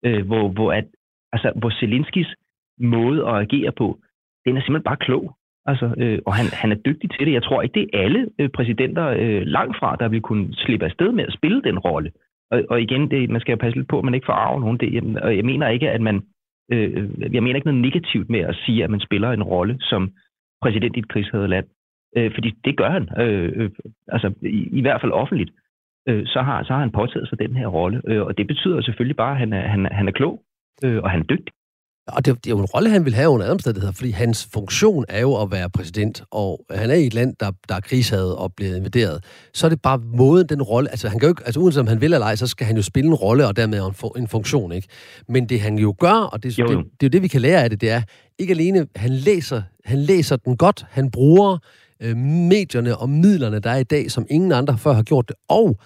Øh, 0.05 0.27
hvor, 0.27 0.49
hvor, 0.49 0.73
at, 0.73 0.85
altså, 1.33 1.53
hvor 1.57 1.71
Zelenskis 1.71 2.35
måde 2.81 3.29
at 3.29 3.35
agere 3.35 3.73
på, 3.73 3.99
den 4.45 4.57
er 4.57 4.61
simpelthen 4.61 4.91
bare 4.91 5.05
klog. 5.07 5.37
Altså, 5.67 5.95
øh, 5.99 6.19
og 6.27 6.35
han, 6.35 6.47
han 6.53 6.73
er 6.73 6.77
dygtig 6.87 7.11
til 7.11 7.27
det. 7.27 7.33
Jeg 7.33 7.43
tror 7.43 7.63
ikke, 7.63 7.81
det 7.81 7.87
er 7.93 8.03
alle 8.05 8.29
øh, 8.39 8.49
præsidenter 8.49 9.07
øh, 9.07 9.43
langt 9.43 9.77
fra, 9.79 9.97
der 10.01 10.09
vil 10.09 10.21
kunne 10.21 10.55
slippe 10.55 10.85
afsted 10.85 11.13
med 11.13 11.25
at 11.25 11.33
spille 11.33 11.63
den 11.63 11.79
rolle. 11.79 12.11
Og, 12.51 12.63
og 12.71 12.83
igen, 12.83 13.11
det, 13.11 13.31
man 13.31 13.41
skal 13.41 13.53
jo 13.53 13.57
passe 13.57 13.79
lidt 13.79 13.89
på, 13.89 13.99
at 13.99 14.05
man 14.05 14.15
ikke 14.15 14.27
får 14.27 14.61
nogen. 14.61 14.79
Det, 14.79 15.17
og 15.17 15.37
jeg 15.37 15.45
mener 15.45 15.69
ikke, 15.69 15.91
at 15.91 16.01
man... 16.01 16.23
Øh, 16.73 17.09
jeg 17.35 17.43
mener 17.43 17.55
ikke 17.55 17.67
noget 17.67 17.83
negativt 17.83 18.31
med 18.31 18.41
at 18.41 18.57
sige, 18.67 18.85
at 18.85 18.91
man 18.91 19.01
spiller 19.01 19.31
en 19.31 19.43
rolle 19.43 19.77
som 19.81 20.13
præsident 20.63 20.97
i 20.97 20.99
et 20.99 21.09
krigshavet 21.09 21.51
land. 21.51 21.67
Øh, 22.17 22.35
fordi 22.35 22.51
det 22.65 22.77
gør 22.77 22.91
han. 22.91 23.09
Øh, 23.19 23.53
øh, 23.55 23.71
altså, 24.09 24.33
i, 24.43 24.69
i 24.79 24.81
hvert 24.81 25.01
fald 25.01 25.13
offentligt. 25.13 25.51
Øh, 26.09 26.27
så, 26.27 26.43
har, 26.43 26.63
så 26.63 26.73
har 26.73 26.81
han 26.81 26.91
påtaget 26.91 27.29
sig 27.29 27.39
den 27.39 27.57
her 27.57 27.67
rolle. 27.67 28.03
Øh, 28.07 28.23
og 28.23 28.39
det 28.39 28.47
betyder 28.47 28.81
selvfølgelig 28.81 29.17
bare, 29.17 29.33
at 29.33 29.39
han 29.39 29.53
er, 29.53 29.69
han, 29.69 29.87
han 29.93 30.09
er 30.09 30.13
klog, 30.13 30.43
øh, 30.85 31.03
og 31.03 31.11
han 31.11 31.21
er 31.21 31.25
dygtig. 31.25 31.53
Og 32.09 32.25
det, 32.25 32.45
det 32.45 32.51
er 32.51 32.55
jo 32.55 32.59
en 32.59 32.65
rolle, 32.65 32.91
han 32.91 33.05
vil 33.05 33.15
have 33.15 33.29
under 33.29 33.51
omstændigheder, 33.51 33.93
fordi 33.93 34.11
hans 34.11 34.49
funktion 34.53 35.05
er 35.09 35.21
jo 35.21 35.43
at 35.43 35.51
være 35.51 35.71
præsident, 35.71 36.23
og 36.31 36.65
han 36.71 36.91
er 36.91 36.95
i 36.95 37.07
et 37.07 37.15
land, 37.15 37.35
der, 37.41 37.51
der 37.69 37.75
er 37.75 37.81
krigshavet 37.81 38.37
og 38.37 38.53
bliver 38.57 38.77
invaderet. 38.77 39.25
Så 39.55 39.67
er 39.67 39.69
det 39.69 39.83
bare 39.83 39.99
måden, 39.99 40.47
den 40.49 40.63
rolle, 40.63 40.91
altså 40.91 41.09
han 41.09 41.19
kan 41.19 41.27
jo 41.27 41.33
ikke, 41.33 41.43
altså 41.47 41.61
uanset 41.61 41.81
om 41.81 41.87
han 41.87 42.01
vil 42.01 42.13
eller 42.13 42.27
ej, 42.27 42.37
så 42.37 42.47
skal 42.47 42.67
han 42.67 42.77
jo 42.77 42.83
spille 42.83 43.09
en 43.09 43.15
rolle, 43.15 43.47
og 43.47 43.57
dermed 43.57 43.79
en, 43.79 44.23
en 44.23 44.29
funktion, 44.29 44.73
ikke? 44.73 44.89
Men 45.29 45.49
det 45.49 45.61
han 45.61 45.79
jo 45.79 45.95
gør, 46.01 46.13
og 46.13 46.43
det, 46.43 46.57
det, 46.57 46.69
det, 46.69 46.77
det 46.77 46.77
er 46.77 46.85
jo 47.03 47.09
det, 47.09 47.23
vi 47.23 47.29
kan 47.29 47.41
lære 47.41 47.63
af 47.63 47.71
det, 47.71 47.81
det 47.81 47.91
er, 47.91 48.03
ikke 48.39 48.51
alene, 48.51 48.87
han 48.97 49.11
læser, 49.11 49.63
han 49.85 49.99
læser 49.99 50.37
den 50.37 50.57
godt, 50.57 50.87
han 50.91 51.11
bruger 51.11 51.59
øh, 52.03 52.17
medierne 52.17 52.97
og 52.97 53.11
midlerne, 53.11 53.59
der 53.59 53.71
er 53.71 53.77
i 53.77 53.85
dag, 53.85 54.11
som 54.11 54.27
ingen 54.31 54.53
andre 54.53 54.79
før 54.79 54.93
har 54.93 55.03
gjort 55.03 55.29
det, 55.29 55.37
og 55.49 55.81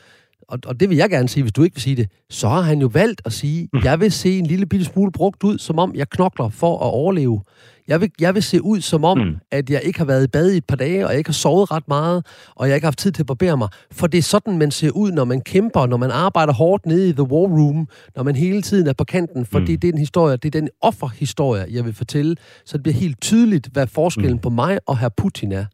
og, 0.49 0.59
og 0.67 0.81
det 0.81 0.89
vil 0.89 0.97
jeg 0.97 1.11
gerne 1.11 1.29
sige, 1.29 1.43
hvis 1.43 1.53
du 1.53 1.63
ikke 1.63 1.75
vil 1.75 1.83
sige 1.83 1.97
det, 1.97 2.09
så 2.31 2.49
har 2.49 2.61
han 2.61 2.81
jo 2.81 2.87
valgt 2.87 3.23
at 3.25 3.33
sige, 3.33 3.69
mm. 3.73 3.81
jeg 3.85 4.01
vil 4.01 4.13
se 4.13 4.39
en 4.39 4.47
lille 4.47 4.67
bitte 4.67 4.85
smule 4.85 5.13
brugt 5.13 5.45
ud, 5.45 5.59
som 5.59 5.79
om 5.79 5.95
jeg 5.95 6.09
knokler 6.09 6.49
for 6.49 6.75
at 6.75 6.91
overleve. 6.91 7.43
Jeg 7.89 8.01
vil, 8.01 8.11
jeg 8.21 8.35
vil 8.35 8.43
se 8.43 8.63
ud 8.63 8.81
som 8.81 9.05
om, 9.05 9.19
mm. 9.19 9.35
at 9.51 9.71
jeg 9.71 9.83
ikke 9.83 9.99
har 9.99 10.05
været 10.07 10.25
i 10.25 10.27
bad 10.27 10.51
i 10.51 10.57
et 10.57 10.65
par 10.65 10.77
dage, 10.77 11.07
og 11.07 11.11
jeg 11.11 11.19
ikke 11.19 11.29
har 11.29 11.33
sovet 11.33 11.71
ret 11.71 11.89
meget, 11.89 12.27
og 12.55 12.69
jeg 12.69 12.75
ikke 12.75 12.85
har 12.85 12.91
haft 12.91 12.99
tid 12.99 13.13
til 13.13 13.23
at 13.23 13.27
barbere 13.27 13.57
mig. 13.57 13.69
For 13.93 14.07
det 14.07 14.19
er 14.19 14.23
sådan, 14.23 14.59
man 14.59 14.71
ser 14.71 14.91
ud, 14.91 15.13
når 15.13 15.25
man 15.25 15.41
kæmper, 15.41 15.87
når 15.87 15.97
man 15.97 16.11
arbejder 16.11 16.53
hårdt 16.53 16.87
nede 16.87 17.09
i 17.09 17.13
The 17.13 17.23
War 17.23 17.47
Room, 17.47 17.89
når 18.17 18.23
man 18.23 18.37
hele 18.37 18.63
tiden 18.63 18.87
er 18.87 18.93
på 18.93 19.05
kanten, 19.05 19.47
fordi 19.47 19.73
mm. 19.75 19.81
det 19.81 19.89
er 19.89 19.93
den 19.93 19.99
historie, 19.99 20.37
det 20.37 20.55
er 20.55 20.61
den 20.61 20.69
offerhistorie, 20.81 21.67
jeg 21.71 21.85
vil 21.85 21.95
fortælle, 21.95 22.37
så 22.65 22.77
det 22.77 22.83
bliver 22.83 22.97
helt 22.97 23.21
tydeligt, 23.21 23.69
hvad 23.73 23.87
forskellen 23.87 24.33
mm. 24.33 24.39
på 24.39 24.51
mig 24.51 24.79
og 24.87 24.99
herr 24.99 25.09
Putin 25.17 25.53
er. 25.53 25.65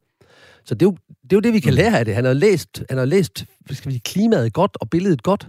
Så 0.65 0.75
det 0.75 0.87
er, 0.87 0.91
jo, 0.91 0.97
det 1.29 1.33
er 1.33 1.41
jo 1.41 1.47
det, 1.47 1.55
vi 1.59 1.61
kan 1.67 1.75
mm. 1.75 1.81
lære 1.81 1.99
af 1.99 2.05
det. 2.05 2.15
Han 2.15 2.25
har 2.25 2.33
læst, 2.47 2.85
han 2.91 2.99
har 2.99 3.09
læst 3.17 3.37
skal 3.79 3.89
vi 3.89 3.95
sige, 3.95 4.09
klimaet 4.13 4.53
godt 4.53 4.75
og 4.81 4.87
billedet 4.91 5.23
godt. 5.23 5.45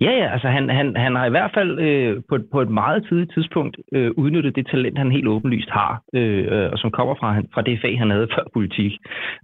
Ja, 0.00 0.10
ja, 0.20 0.32
altså 0.32 0.48
han, 0.48 0.68
han, 0.68 0.96
han 0.96 1.14
har 1.14 1.26
i 1.26 1.30
hvert 1.30 1.50
fald 1.54 1.78
øh, 1.78 2.22
på, 2.28 2.38
på 2.52 2.60
et 2.60 2.70
meget 2.70 3.06
tidligt 3.08 3.32
tidspunkt 3.34 3.76
øh, 3.92 4.10
udnyttet 4.16 4.56
det 4.56 4.66
talent, 4.66 4.98
han 4.98 5.12
helt 5.12 5.28
åbenlyst 5.28 5.70
har, 5.70 6.02
øh, 6.14 6.72
og 6.72 6.78
som 6.78 6.90
kommer 6.90 7.14
fra, 7.14 7.40
fra 7.54 7.62
det 7.62 7.78
fag, 7.82 7.98
han 7.98 8.10
havde 8.10 8.28
før 8.34 8.44
politik. 8.52 8.92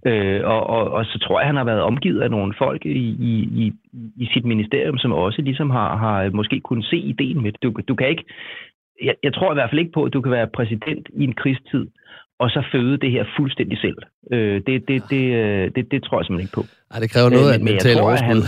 Øh, 0.05 0.41
og, 0.43 0.67
og, 0.67 0.91
og 0.91 1.05
så 1.05 1.19
tror 1.19 1.39
jeg, 1.39 1.47
han 1.47 1.55
har 1.55 1.63
været 1.63 1.81
omgivet 1.81 2.21
af 2.21 2.31
nogle 2.31 2.53
folk 2.57 2.85
i, 2.85 3.07
i, 3.31 3.33
i, 3.63 3.73
i 4.15 4.29
sit 4.33 4.45
ministerium, 4.45 4.97
som 4.97 5.11
også 5.11 5.41
ligesom 5.41 5.69
har, 5.69 5.97
har 5.97 6.29
måske 6.29 6.59
kunnet 6.59 6.85
se 6.85 6.97
ideen 6.97 7.41
med 7.43 7.51
det. 7.51 7.63
Du, 7.63 7.73
du 7.87 7.95
kan 7.95 8.09
ikke, 8.09 8.23
jeg, 9.03 9.15
jeg 9.23 9.33
tror 9.33 9.51
i 9.51 9.53
hvert 9.53 9.69
fald 9.69 9.79
ikke 9.79 9.91
på, 9.91 10.03
at 10.03 10.13
du 10.13 10.21
kan 10.21 10.31
være 10.31 10.47
præsident 10.47 11.07
i 11.13 11.23
en 11.23 11.33
krigstid, 11.33 11.87
og 12.39 12.49
så 12.49 12.63
føde 12.71 12.97
det 12.97 13.11
her 13.11 13.23
fuldstændig 13.37 13.77
selv. 13.85 13.97
Øh, 14.33 14.61
det, 14.67 14.87
det, 14.87 15.03
det, 15.09 15.23
øh, 15.41 15.71
det, 15.75 15.83
det 15.91 16.03
tror 16.03 16.19
jeg 16.19 16.25
simpelthen 16.25 16.45
ikke 16.47 16.57
på. 16.59 16.63
Ej, 16.93 16.99
det 16.99 17.09
kræver 17.11 17.29
noget 17.29 17.47
øh, 17.47 17.53
af 17.53 17.59
mentalt 17.59 17.99
overskud. 17.99 18.41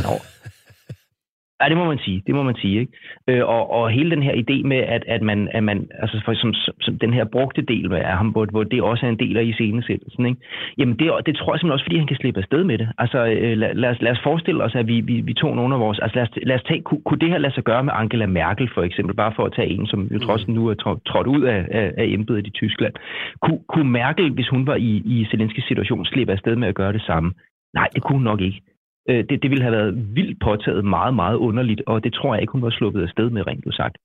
Ja, 1.62 1.70
det 1.70 1.78
må 1.78 1.86
man 1.86 2.00
sige. 2.06 2.24
Det 2.28 2.36
må 2.36 2.44
man 2.44 2.56
sige. 2.56 2.80
Ikke? 2.80 2.92
Øh, 3.30 3.44
og, 3.46 3.72
og 3.72 3.90
hele 3.90 4.12
den 4.12 4.24
her 4.24 4.34
idé 4.34 4.68
med, 4.68 4.78
at, 4.78 5.04
at 5.08 5.22
man, 5.22 5.50
at 5.52 5.64
man 5.64 5.88
altså 6.02 6.22
for, 6.26 6.34
som, 6.34 6.54
som 6.82 7.00
den 7.00 7.14
her 7.14 7.26
brugte 7.26 7.62
del 7.62 7.94
af 7.94 8.18
ham, 8.18 8.30
hvor, 8.30 8.46
hvor 8.46 8.64
det 8.64 8.82
også 8.82 9.06
er 9.06 9.10
en 9.10 9.20
del 9.20 9.38
af 9.38 9.44
iscenesættelsen, 9.44 10.26
ikke? 10.26 10.42
jamen 10.78 11.00
det, 11.00 11.12
det 11.26 11.36
tror 11.36 11.54
jeg 11.54 11.60
simpelthen 11.60 11.72
også, 11.72 11.86
fordi 11.86 11.98
han 11.98 12.08
kan 12.08 12.18
slippe 12.18 12.40
afsted 12.40 12.64
med 12.64 12.78
det. 12.78 12.88
Altså 12.98 13.26
øh, 13.26 13.58
lad, 13.58 13.74
lad, 13.74 13.90
os, 13.90 14.02
lad 14.02 14.12
os 14.12 14.24
forestille 14.24 14.64
os, 14.64 14.76
at 14.76 14.88
vi, 14.88 15.02
vi, 15.02 15.22
vi 15.22 15.34
tog 15.34 15.56
nogle 15.56 15.76
af 15.76 15.80
vores... 15.80 16.00
Altså 16.00 16.16
lad 16.16 16.24
os, 16.28 16.30
lad 16.44 16.56
os 16.56 16.64
tage, 16.64 16.82
kunne, 16.82 17.02
kunne 17.06 17.20
det 17.20 17.30
her 17.30 17.38
lade 17.38 17.54
sig 17.54 17.64
gøre 17.64 17.84
med 17.84 17.94
Angela 17.96 18.26
Merkel 18.26 18.70
for 18.74 18.84
eksempel, 18.84 19.16
bare 19.16 19.34
for 19.36 19.46
at 19.46 19.54
tage 19.56 19.70
en, 19.70 19.88
som 19.88 20.08
jo 20.14 20.20
trods 20.20 20.48
mm. 20.48 20.54
nu 20.54 20.68
er 20.68 20.76
trådt 21.08 21.28
ud 21.28 21.44
af, 21.44 21.66
af, 21.72 21.94
af 21.98 22.06
embedet 22.06 22.48
i 22.48 22.50
Tyskland. 22.50 22.94
Kunne, 23.42 23.60
kunne 23.68 23.92
Merkel, 23.92 24.32
hvis 24.32 24.48
hun 24.48 24.68
var 24.68 24.76
i, 24.76 25.02
i 25.06 25.28
Zelenskis 25.32 25.64
situation, 25.64 26.06
slippe 26.06 26.34
afsted 26.34 26.56
med 26.56 26.68
at 26.68 26.76
gøre 26.76 26.94
det 26.94 27.02
samme? 27.02 27.34
Nej, 27.74 27.88
det 27.94 28.04
kunne 28.04 28.18
hun 28.18 28.24
nok 28.24 28.42
ikke. 28.42 28.62
Øh, 29.10 29.24
det, 29.30 29.44
det 29.44 29.50
ville 29.52 29.64
have 29.64 29.78
været 29.78 30.16
vildt 30.16 30.40
påtaget 30.40 30.86
meget, 30.86 31.14
meget 31.14 31.36
underligt, 31.36 31.82
og 31.88 32.04
det 32.04 32.14
tror 32.14 32.34
jeg 32.34 32.42
ikke, 32.42 32.52
hun 32.52 32.62
var 32.62 32.70
sluppet 32.70 33.02
af 33.02 33.10
sted 33.10 33.30
med, 33.30 33.48
rent 33.48 33.76
sagt. 33.76 33.98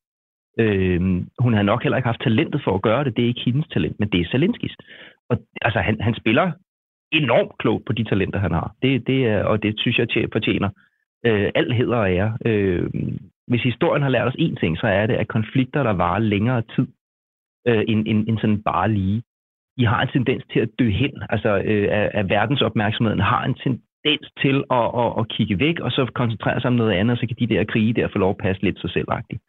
Øh, 0.59 1.01
hun 1.39 1.55
har 1.55 1.63
nok 1.63 1.83
heller 1.83 1.97
ikke 1.97 2.09
haft 2.09 2.23
talentet 2.23 2.61
for 2.65 2.75
at 2.75 2.83
gøre 2.83 3.05
det. 3.05 3.17
Det 3.17 3.23
er 3.23 3.29
ikke 3.29 3.45
hendes 3.45 3.69
talent, 3.69 4.01
men 4.01 4.09
det 4.09 4.21
er 4.21 4.31
Zelenskis. 4.31 4.77
Og 5.29 5.37
altså, 5.63 5.81
han, 5.81 6.01
han 6.01 6.15
spiller 6.15 6.53
enormt 7.13 7.59
klogt 7.59 7.85
på 7.85 7.93
de 7.93 8.05
talenter, 8.05 8.39
han 8.39 8.53
har. 8.53 8.75
Det, 8.83 9.07
det 9.07 9.27
er, 9.27 9.45
og 9.45 9.63
det 9.63 9.81
synes 9.81 9.99
jeg 9.99 10.29
fortjener 10.33 10.69
øh, 11.27 11.51
al 11.55 11.73
heder 11.73 11.97
og 11.97 12.11
ære. 12.11 12.39
Øh, 12.47 12.91
hvis 13.47 13.63
historien 13.63 14.03
har 14.03 14.11
lært 14.11 14.29
os 14.29 14.35
én 14.35 14.55
ting, 14.61 14.79
så 14.79 14.87
er 14.87 15.07
det, 15.07 15.15
at 15.15 15.29
konflikter, 15.29 15.83
der 15.83 15.93
varer 15.93 16.19
længere 16.19 16.63
tid 16.77 16.87
øh, 17.69 17.85
end, 17.89 18.07
end, 18.07 18.29
end 18.29 18.39
sådan 18.39 18.63
bare 18.63 18.93
lige, 18.93 19.23
de 19.79 19.87
har 19.87 20.03
en 20.03 20.09
tendens 20.09 20.45
til 20.53 20.61
at 20.61 20.71
dø 20.79 20.91
hen. 20.91 21.13
Altså, 21.31 21.63
øh, 21.65 21.89
at, 21.91 22.11
at 22.15 22.29
verdensopmærksomheden 22.29 23.21
har 23.21 23.45
en 23.45 23.55
ten, 23.55 23.83
tendens 24.05 24.27
til 24.43 24.65
at, 24.71 24.87
at, 25.03 25.13
at 25.19 25.29
kigge 25.29 25.59
væk, 25.59 25.81
og 25.81 25.91
så 25.91 26.11
koncentrere 26.15 26.61
sig 26.61 26.69
om 26.69 26.75
noget 26.75 26.93
andet, 26.93 27.19
så 27.19 27.27
kan 27.27 27.37
de 27.39 27.55
der 27.55 27.65
krige 27.65 27.93
der 27.93 28.09
få 28.13 28.19
lov 28.19 28.31
at 28.31 28.43
passe 28.47 28.63
lidt 28.63 28.81
sig 28.81 28.91
selvagtigt. 28.91 29.43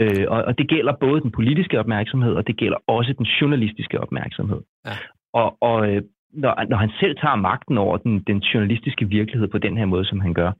Øh, 0.00 0.24
og, 0.28 0.44
og 0.44 0.58
det 0.58 0.68
gælder 0.68 0.92
både 1.00 1.20
den 1.20 1.30
politiske 1.30 1.78
opmærksomhed, 1.78 2.34
og 2.34 2.46
det 2.46 2.56
gælder 2.56 2.78
også 2.86 3.12
den 3.18 3.26
journalistiske 3.26 4.00
opmærksomhed. 4.00 4.60
Ja. 4.86 4.90
Og, 5.32 5.56
og 5.60 5.88
øh, 5.88 6.02
når, 6.32 6.66
når 6.70 6.76
han 6.76 6.90
selv 7.00 7.16
tager 7.16 7.36
magten 7.36 7.78
over 7.78 7.96
den, 7.96 8.20
den 8.20 8.38
journalistiske 8.38 9.08
virkelighed 9.08 9.48
på 9.48 9.58
den 9.58 9.76
her 9.76 9.84
måde, 9.84 10.04
som 10.04 10.20
han 10.20 10.34
gør, 10.34 10.52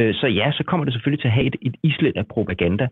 øh, 0.00 0.14
så 0.14 0.26
ja, 0.26 0.52
så 0.52 0.64
kommer 0.66 0.84
det 0.84 0.94
selvfølgelig 0.94 1.20
til 1.20 1.28
at 1.28 1.34
have 1.34 1.46
et, 1.46 1.56
et 1.62 1.76
islet 1.82 2.16
af 2.16 2.26
propaganda. 2.26 2.88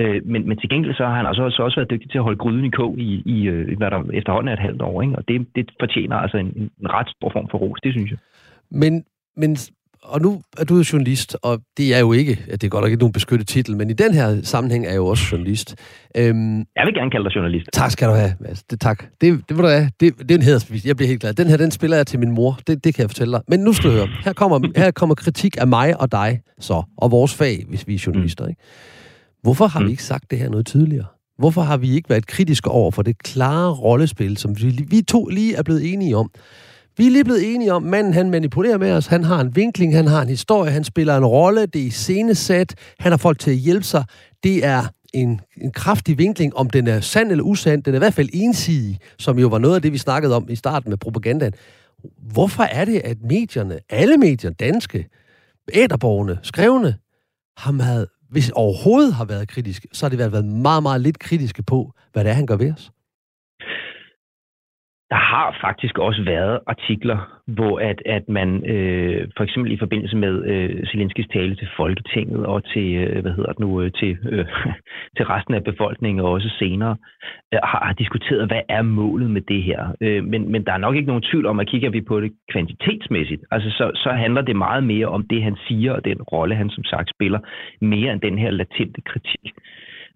Øh, 0.00 0.26
men, 0.26 0.48
men 0.48 0.58
til 0.58 0.68
gengæld 0.68 0.94
så 0.94 1.06
har 1.06 1.14
han 1.14 1.26
altså 1.26 1.50
så 1.50 1.62
også 1.62 1.76
været 1.76 1.90
dygtig 1.90 2.10
til 2.10 2.18
at 2.18 2.24
holde 2.24 2.38
gryden 2.38 2.64
i 2.64 2.70
kog 2.70 2.98
i, 2.98 3.22
i 3.26 3.48
hvad 3.78 3.90
der 3.90 4.04
efterhånden 4.12 4.48
er 4.48 4.52
et 4.52 4.66
halvt 4.68 4.82
år. 4.82 5.02
Ikke? 5.02 5.16
Og 5.16 5.28
det, 5.28 5.46
det 5.56 5.70
fortjener 5.80 6.16
altså 6.16 6.36
en, 6.36 6.70
en 6.80 6.92
ret 6.92 7.08
stor 7.08 7.30
form 7.30 7.48
for 7.50 7.58
ros, 7.58 7.80
det 7.82 7.92
synes 7.92 8.10
jeg. 8.10 8.18
Men 8.70 9.04
men 9.38 9.56
og 10.02 10.20
nu 10.20 10.42
er 10.58 10.64
du 10.64 10.76
jo 10.76 10.84
journalist, 10.92 11.36
og 11.42 11.60
det 11.76 11.94
er 11.94 11.98
jo 11.98 12.12
ikke, 12.12 12.38
at 12.50 12.60
det 12.60 12.66
er 12.66 12.70
godt 12.70 12.82
nok 12.82 12.90
ikke 12.90 13.00
nogen 13.00 13.12
beskyttet 13.12 13.48
titel, 13.48 13.76
men 13.76 13.90
i 13.90 13.92
den 13.92 14.14
her 14.14 14.42
sammenhæng 14.42 14.84
er 14.84 14.90
jeg 14.90 14.96
jo 14.96 15.06
også 15.06 15.24
journalist. 15.32 15.76
Øhm, 16.16 16.58
jeg 16.58 16.86
vil 16.86 16.94
gerne 16.94 17.10
kalde 17.10 17.24
dig 17.24 17.36
journalist. 17.36 17.68
Tak 17.72 17.90
skal 17.90 18.08
du 18.08 18.12
have, 18.12 18.34
Mads. 18.40 18.62
Det, 18.62 18.80
tak. 18.80 19.04
Det, 19.20 19.48
det, 19.48 19.58
det, 19.58 19.92
det, 20.00 20.18
det 20.18 20.30
er 20.30 20.34
en 20.34 20.42
hedersbevis. 20.42 20.86
Jeg 20.86 20.96
bliver 20.96 21.08
helt 21.08 21.20
glad. 21.20 21.34
Den 21.34 21.46
her, 21.46 21.56
den 21.56 21.70
spiller 21.70 21.96
jeg 21.96 22.06
til 22.06 22.18
min 22.18 22.30
mor. 22.30 22.58
Det, 22.66 22.84
det 22.84 22.94
kan 22.94 23.02
jeg 23.02 23.10
fortælle 23.10 23.32
dig. 23.32 23.42
Men 23.48 23.60
nu 23.60 23.72
skal 23.72 23.90
du 23.90 23.94
høre. 23.94 24.08
Her 24.24 24.32
kommer, 24.32 24.68
her 24.76 24.90
kommer 24.90 25.14
kritik 25.14 25.56
af 25.60 25.66
mig 25.66 26.00
og 26.00 26.12
dig, 26.12 26.40
så, 26.60 26.82
og 26.98 27.10
vores 27.10 27.34
fag, 27.34 27.64
hvis 27.68 27.88
vi 27.88 27.94
er 27.94 28.02
journalister. 28.06 28.44
Mm. 28.44 28.50
Ikke? 28.50 28.62
Hvorfor 29.42 29.66
har 29.66 29.80
mm. 29.80 29.86
vi 29.86 29.90
ikke 29.90 30.04
sagt 30.04 30.30
det 30.30 30.38
her 30.38 30.50
noget 30.50 30.66
tidligere? 30.66 31.06
Hvorfor 31.38 31.62
har 31.62 31.76
vi 31.76 31.90
ikke 31.90 32.10
været 32.10 32.26
kritiske 32.26 32.70
over 32.70 32.90
for 32.90 33.02
det 33.02 33.18
klare 33.18 33.72
rollespil, 33.72 34.36
som 34.36 34.62
vi, 34.62 34.86
vi 34.88 35.02
to 35.02 35.26
lige 35.26 35.54
er 35.54 35.62
blevet 35.62 35.92
enige 35.92 36.16
om? 36.16 36.30
Vi 36.98 37.06
er 37.06 37.10
lige 37.10 37.24
blevet 37.24 37.54
enige 37.54 37.72
om, 37.72 37.84
at 37.84 37.90
manden 37.90 38.14
han 38.14 38.30
manipulerer 38.30 38.78
med 38.78 38.92
os, 38.92 39.06
han 39.06 39.24
har 39.24 39.40
en 39.40 39.56
vinkling, 39.56 39.94
han 39.94 40.06
har 40.06 40.22
en 40.22 40.28
historie, 40.28 40.70
han 40.70 40.84
spiller 40.84 41.16
en 41.16 41.26
rolle, 41.26 41.66
det 41.66 41.86
er 41.86 41.90
scenesat, 41.90 42.74
han 42.98 43.12
har 43.12 43.16
folk 43.16 43.38
til 43.38 43.50
at 43.50 43.56
hjælpe 43.56 43.84
sig. 43.84 44.04
Det 44.42 44.64
er 44.64 44.82
en, 45.14 45.40
en 45.56 45.72
kraftig 45.72 46.18
vinkling, 46.18 46.56
om 46.56 46.70
den 46.70 46.86
er 46.86 47.00
sand 47.00 47.30
eller 47.30 47.44
usand. 47.44 47.82
Den 47.82 47.94
er 47.94 47.98
i 47.98 47.98
hvert 47.98 48.14
fald 48.14 48.28
ensidig, 48.32 48.98
som 49.18 49.38
jo 49.38 49.48
var 49.48 49.58
noget 49.58 49.74
af 49.74 49.82
det, 49.82 49.92
vi 49.92 49.98
snakkede 49.98 50.36
om 50.36 50.46
i 50.50 50.56
starten 50.56 50.90
med 50.90 50.98
propagandaen. 50.98 51.52
Hvorfor 52.32 52.62
er 52.62 52.84
det, 52.84 53.00
at 53.04 53.16
medierne, 53.22 53.78
alle 53.90 54.16
medier, 54.16 54.50
danske, 54.50 55.08
æderborgerne, 55.72 56.38
skrevne, 56.42 56.94
har 57.56 57.72
været, 57.72 58.06
hvis 58.30 58.50
overhovedet 58.50 59.14
har 59.14 59.24
været 59.24 59.48
kritiske, 59.48 59.88
så 59.92 60.06
har 60.06 60.10
det 60.10 60.18
været 60.32 60.44
meget, 60.44 60.82
meget 60.82 61.00
lidt 61.00 61.18
kritiske 61.18 61.62
på, 61.62 61.92
hvad 62.12 62.24
det 62.24 62.30
er, 62.30 62.34
han 62.34 62.46
gør 62.46 62.56
ved 62.56 62.72
os? 62.72 62.90
Der 65.10 65.16
har 65.16 65.58
faktisk 65.60 65.98
også 65.98 66.22
været 66.22 66.60
artikler, 66.66 67.18
hvor 67.46 67.78
at, 67.78 68.02
at 68.06 68.28
man 68.28 68.70
øh, 68.70 69.28
for 69.36 69.44
eksempel 69.44 69.72
i 69.72 69.78
forbindelse 69.78 70.16
med 70.16 70.44
øh, 70.44 70.86
Zelenskis 70.86 71.26
tale 71.32 71.56
til 71.56 71.68
Folketinget 71.76 72.46
og 72.46 72.64
til, 72.64 72.94
øh, 72.94 73.22
hvad 73.22 73.32
hedder 73.32 73.52
det 73.52 73.58
nu, 73.58 73.82
øh, 73.82 73.92
til, 73.92 74.18
øh, 74.30 74.46
til 75.16 75.26
resten 75.26 75.54
af 75.54 75.64
befolkningen 75.64 76.24
og 76.24 76.30
også 76.30 76.48
senere, 76.58 76.96
øh, 77.54 77.60
har, 77.64 77.84
har 77.86 77.92
diskuteret, 77.92 78.46
hvad 78.46 78.62
er 78.68 78.82
målet 78.82 79.30
med 79.30 79.40
det 79.40 79.62
her. 79.62 79.94
Øh, 80.00 80.24
men, 80.24 80.52
men 80.52 80.66
der 80.66 80.72
er 80.72 80.78
nok 80.78 80.96
ikke 80.96 81.08
nogen 81.08 81.22
tvivl 81.22 81.46
om, 81.46 81.60
at 81.60 81.68
kigger 81.68 81.90
vi 81.90 82.00
på 82.00 82.20
det 82.20 82.32
kvantitetsmæssigt, 82.52 83.42
altså 83.50 83.70
så, 83.70 83.90
så 83.94 84.10
handler 84.10 84.42
det 84.42 84.56
meget 84.56 84.84
mere 84.84 85.06
om 85.06 85.26
det, 85.30 85.42
han 85.42 85.56
siger 85.68 85.92
og 85.92 86.04
den 86.04 86.22
rolle, 86.22 86.54
han 86.54 86.70
som 86.70 86.84
sagt 86.84 87.10
spiller, 87.10 87.38
mere 87.80 88.12
end 88.12 88.20
den 88.20 88.38
her 88.38 88.50
latente 88.50 89.00
kritik. 89.00 89.52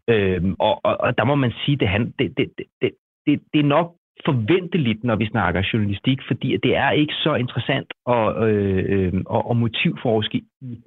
Øh, 0.08 0.42
og, 0.58 0.80
og, 0.84 1.00
og 1.00 1.18
der 1.18 1.24
må 1.24 1.34
man 1.34 1.52
sige, 1.64 1.76
det, 1.76 1.88
han, 1.88 2.14
det, 2.18 2.38
det, 2.38 2.50
det, 2.82 2.90
det, 3.26 3.40
det 3.52 3.60
er 3.60 3.64
nok 3.76 3.94
forventeligt, 4.24 5.04
når 5.04 5.16
vi 5.16 5.26
snakker 5.26 5.68
journalistik, 5.72 6.18
fordi 6.26 6.56
det 6.62 6.76
er 6.76 6.90
ikke 6.90 7.14
så 7.14 7.34
interessant 7.34 7.92
at, 8.08 8.48
øh, 8.48 8.84
øh, 8.88 9.12
at 9.50 9.56
motivforske 9.56 10.42
i, 10.60 10.78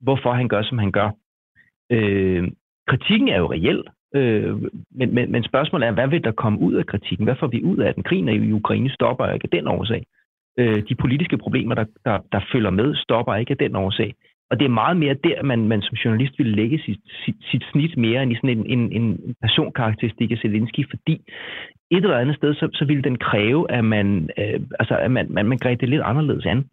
hvorfor 0.00 0.32
han 0.32 0.48
gør, 0.48 0.62
som 0.62 0.78
han 0.78 0.92
gør. 0.92 1.10
Øh, 1.90 2.48
kritikken 2.88 3.28
er 3.28 3.38
jo 3.38 3.52
reel, 3.52 3.82
øh, 4.14 4.62
men, 4.90 5.14
men, 5.14 5.32
men 5.32 5.42
spørgsmålet 5.42 5.86
er, 5.86 5.92
hvad 5.92 6.08
vil 6.08 6.24
der 6.24 6.32
komme 6.32 6.58
ud 6.58 6.74
af 6.74 6.86
kritikken? 6.86 7.24
Hvad 7.24 7.36
får 7.40 7.46
vi 7.46 7.62
ud 7.62 7.78
af 7.78 7.94
den? 7.94 8.02
Krigen 8.02 8.28
i 8.28 8.52
Ukraine 8.52 8.90
stopper 8.90 9.26
ikke 9.26 9.48
af 9.52 9.58
den 9.58 9.68
årsag. 9.68 10.06
Øh, 10.58 10.82
de 10.88 10.94
politiske 10.94 11.38
problemer, 11.38 11.74
der, 11.74 11.84
der, 12.04 12.18
der 12.32 12.40
følger 12.52 12.70
med, 12.70 12.94
stopper 12.94 13.34
ikke 13.34 13.50
af 13.50 13.58
den 13.58 13.76
årsag. 13.76 14.14
Og 14.50 14.58
det 14.58 14.64
er 14.64 14.80
meget 14.82 14.96
mere 14.96 15.14
der, 15.14 15.42
man, 15.42 15.68
man 15.68 15.82
som 15.82 15.94
journalist 15.94 16.38
vil 16.38 16.46
lægge 16.46 16.78
sit, 16.78 17.00
sit, 17.24 17.36
sit 17.50 17.64
snit 17.72 17.96
mere 17.96 18.22
end 18.22 18.32
i 18.32 18.34
sådan 18.34 18.58
en, 18.58 18.66
en, 18.66 18.92
en 18.92 19.34
personkarakteristik 19.42 20.30
af 20.30 20.38
Zelensky, 20.38 20.90
fordi 20.90 21.20
et 21.90 22.04
eller 22.04 22.18
andet 22.18 22.36
sted, 22.36 22.54
så, 22.54 22.68
så 22.72 22.84
ville 22.84 23.02
den 23.02 23.18
kræve, 23.18 23.70
at 23.70 23.84
man, 23.84 24.30
øh, 24.38 24.60
altså, 24.80 24.96
at 24.96 25.10
man, 25.10 25.26
man, 25.30 25.46
man 25.46 25.58
greb 25.58 25.80
det 25.80 25.88
lidt 25.88 26.02
anderledes 26.02 26.46
an. 26.46 26.64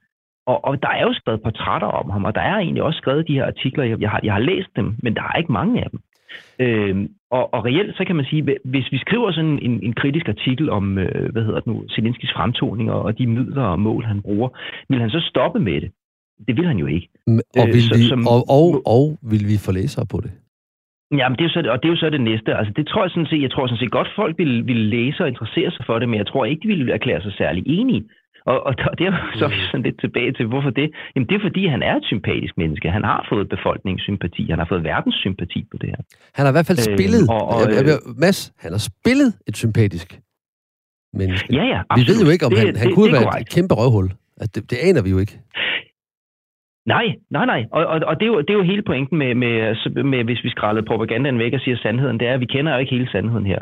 Og, 0.48 0.66
og 0.66 0.82
der 0.82 0.90
er 0.90 1.04
jo 1.04 1.14
skrevet 1.14 1.42
portrætter 1.44 1.88
om 1.88 2.10
ham, 2.10 2.26
og 2.26 2.36
der 2.36 2.42
er 2.42 2.56
egentlig 2.58 2.84
også 2.84 2.98
skrevet 2.98 3.28
de 3.28 3.34
her 3.34 3.46
artikler. 3.46 3.84
Jeg, 3.84 4.02
jeg, 4.02 4.10
har, 4.10 4.20
jeg 4.24 4.34
har 4.34 4.40
læst 4.40 4.70
dem, 4.76 4.96
men 5.04 5.16
der 5.16 5.22
er 5.22 5.38
ikke 5.38 5.52
mange 5.52 5.84
af 5.84 5.90
dem. 5.90 6.00
Øh, 6.60 7.10
og, 7.32 7.54
og 7.54 7.66
reelt, 7.66 7.98
så 7.98 8.06
kan 8.06 8.16
man 8.16 8.26
sige, 8.26 8.58
hvis 8.66 8.92
vi 8.92 8.98
skriver 8.98 9.32
sådan 9.32 9.60
en, 9.62 9.84
en 9.84 9.94
kritisk 9.94 10.28
artikel 10.28 10.70
om, 10.70 10.98
øh, 10.98 11.32
hvad 11.32 11.44
hedder 11.44 11.60
det 11.60 11.68
nu, 11.68 11.84
Zelenskis 11.90 12.34
fremtoning 12.36 12.92
og, 12.92 13.02
og 13.02 13.18
de 13.18 13.28
midler 13.28 13.64
og 13.64 13.80
mål, 13.80 14.04
han 14.04 14.22
bruger, 14.22 14.50
vil 14.90 15.00
han 15.00 15.10
så 15.10 15.20
stoppe 15.20 15.60
med 15.60 15.82
det? 15.82 15.92
Det 16.48 16.54
vil 16.58 16.68
han 16.68 16.78
jo 16.78 16.88
ikke. 16.96 17.08
Og 17.62 17.68
vil, 17.76 17.86
øh, 17.94 18.00
vi, 18.00 18.08
som, 18.10 18.28
og, 18.28 18.42
og, 18.50 18.68
og 18.96 19.04
vil 19.32 19.44
vi 19.52 19.58
få 19.66 19.72
læsere 19.72 20.06
på 20.14 20.18
det? 20.26 20.32
Jamen, 21.20 21.36
det 21.38 21.44
er 21.44 21.50
jo 21.50 21.56
så, 21.56 21.60
og 21.74 21.78
det 21.80 21.88
er 21.88 21.94
jo 21.96 22.02
så 22.04 22.10
det 22.10 22.22
næste. 22.22 22.50
Altså, 22.60 22.74
det 22.78 22.88
tror 22.88 23.02
jeg 23.04 23.12
sådan 23.12 23.32
set, 23.32 23.42
jeg 23.42 23.52
tror 23.52 23.68
sådan 23.68 23.84
set 23.84 23.92
godt, 23.92 24.10
folk 24.16 24.38
vil, 24.38 24.68
vil 24.68 24.82
læse 24.96 25.24
og 25.24 25.28
interessere 25.28 25.72
sig 25.72 25.84
for 25.86 26.00
det, 26.00 26.10
men 26.10 26.18
jeg 26.22 26.28
tror 26.28 26.46
ikke, 26.46 26.62
de 26.64 26.68
vil 26.68 26.90
erklære 26.90 27.22
sig 27.22 27.34
særlig 27.38 27.64
enige. 27.68 28.04
Og, 28.52 28.58
og, 28.68 28.74
og 28.92 28.94
det 28.98 29.06
er 29.10 29.14
så 29.40 29.48
vi 29.48 29.56
sådan 29.72 29.86
lidt 29.88 30.00
tilbage 30.06 30.32
til, 30.38 30.46
hvorfor 30.46 30.70
det? 30.70 30.88
Jamen, 31.14 31.28
det 31.30 31.36
er 31.36 31.44
fordi, 31.48 31.68
han 31.76 31.82
er 31.90 31.96
et 32.02 32.06
sympatisk 32.14 32.54
menneske. 32.58 32.86
Han 32.98 33.04
har 33.04 33.26
fået 33.32 33.50
befolkningssympati. 33.50 34.44
Han 34.50 34.60
har 34.60 34.68
fået 34.72 34.84
verdens 34.84 35.16
sympati 35.26 35.60
på 35.72 35.78
det 35.82 35.90
her. 35.94 36.02
Han 36.38 36.42
har 36.46 36.52
i 36.54 36.56
hvert 36.58 36.68
fald 36.70 36.80
øh, 36.84 36.98
spillet, 36.98 37.24
og, 37.30 37.42
og, 37.54 37.60
jeg, 37.76 37.86
jeg, 37.90 37.98
Mads, 38.24 38.40
han 38.64 38.72
har 38.76 38.84
spillet 38.92 39.30
et 39.50 39.56
sympatisk 39.64 40.20
menneske. 41.14 41.48
Ja, 41.58 41.64
ja, 41.74 41.80
absolut. 41.90 42.08
Vi 42.08 42.12
ved 42.12 42.20
jo 42.26 42.32
ikke, 42.36 42.46
om 42.46 42.52
det, 42.52 42.60
han, 42.60 42.76
han 42.76 42.88
det, 42.88 42.96
kunne 42.96 43.12
det 43.14 43.22
være 43.26 43.42
et 43.42 43.50
kæmpe 43.56 43.74
røvhul. 43.82 44.08
Altså, 44.42 44.52
det, 44.56 44.62
det 44.72 44.78
aner 44.88 45.02
vi 45.06 45.10
jo 45.16 45.20
ikke. 45.24 45.36
Nej, 46.86 47.06
nej, 47.30 47.46
nej. 47.46 47.66
Og, 47.72 47.86
og, 47.86 48.02
og 48.08 48.20
det, 48.20 48.26
er 48.26 48.32
jo, 48.34 48.40
det 48.42 48.50
er 48.50 48.54
jo 48.62 48.64
hele 48.64 48.82
pointen 48.82 49.18
med, 49.18 49.36
med, 49.36 50.04
med, 50.04 50.24
hvis 50.24 50.44
vi 50.44 50.50
skrællede 50.50 50.86
propagandaen 50.86 51.40
væk 51.40 51.54
og 51.54 51.60
siger 51.60 51.78
sandheden, 51.78 52.20
det 52.20 52.28
er, 52.28 52.34
at 52.34 52.40
vi 52.40 52.46
kender 52.46 52.74
jo 52.74 52.80
ikke 52.80 52.96
hele 52.96 53.12
sandheden 53.12 53.46
her. 53.46 53.60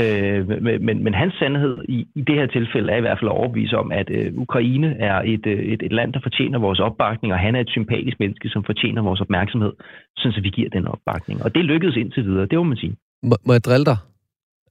Øh, 0.00 0.62
men, 0.62 1.04
men 1.04 1.14
hans 1.14 1.34
sandhed 1.34 1.78
i, 1.88 2.06
i 2.14 2.20
det 2.20 2.34
her 2.34 2.46
tilfælde 2.46 2.92
er 2.92 2.96
i 2.96 3.00
hvert 3.00 3.18
fald 3.18 3.30
at 3.30 3.36
overbevise 3.36 3.78
om, 3.78 3.92
at 3.92 4.10
øh, 4.10 4.32
Ukraine 4.36 4.96
er 4.98 5.22
et, 5.24 5.46
øh, 5.46 5.58
et, 5.58 5.82
et 5.82 5.92
land, 5.92 6.12
der 6.12 6.20
fortjener 6.22 6.58
vores 6.58 6.80
opbakning, 6.80 7.32
og 7.32 7.38
han 7.38 7.54
er 7.54 7.60
et 7.60 7.70
sympatisk 7.70 8.16
menneske, 8.20 8.48
som 8.48 8.64
fortjener 8.64 9.02
vores 9.02 9.20
opmærksomhed, 9.20 9.72
sådan 10.16 10.32
så 10.32 10.40
vi 10.40 10.50
giver 10.50 10.70
den 10.70 10.86
opbakning. 10.86 11.42
Og 11.44 11.54
det 11.54 11.64
lykkedes 11.64 11.96
indtil 11.96 12.24
videre, 12.24 12.46
det 12.46 12.58
må 12.58 12.64
man 12.64 12.76
sige. 12.76 12.96
Må, 13.22 13.36
må 13.46 13.52
jeg 13.52 13.64
drille 13.64 13.84
dig? 13.84 13.96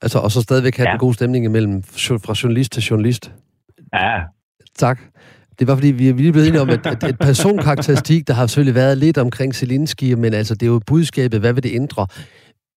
Altså, 0.01 0.19
og 0.19 0.31
så 0.31 0.41
stadigvæk 0.41 0.77
have 0.77 0.87
ja. 0.87 0.91
den 0.91 0.99
gode 0.99 1.13
stemning 1.13 1.45
imellem 1.45 1.83
fra 2.25 2.33
journalist 2.43 2.71
til 2.71 2.83
journalist? 2.83 3.33
Ja. 3.93 4.21
Tak. 4.75 4.99
Det 5.61 5.67
var, 5.67 5.75
fordi 5.75 5.87
vi 5.87 6.09
er 6.09 6.13
lige 6.13 6.31
blevet 6.31 6.47
enige 6.47 6.61
om, 6.61 6.69
at, 6.69 6.85
at, 6.85 7.03
at 7.03 7.19
personkarakteristik, 7.19 8.27
der 8.27 8.33
har 8.33 8.47
selvfølgelig 8.47 8.75
været 8.75 8.97
lidt 8.97 9.17
omkring 9.17 9.55
Zelensky, 9.55 10.13
men 10.13 10.33
altså, 10.33 10.55
det 10.55 10.65
er 10.65 10.71
jo 10.71 10.81
budskabet, 10.85 11.39
hvad 11.39 11.53
vil 11.53 11.63
det 11.63 11.75
ændre? 11.75 12.07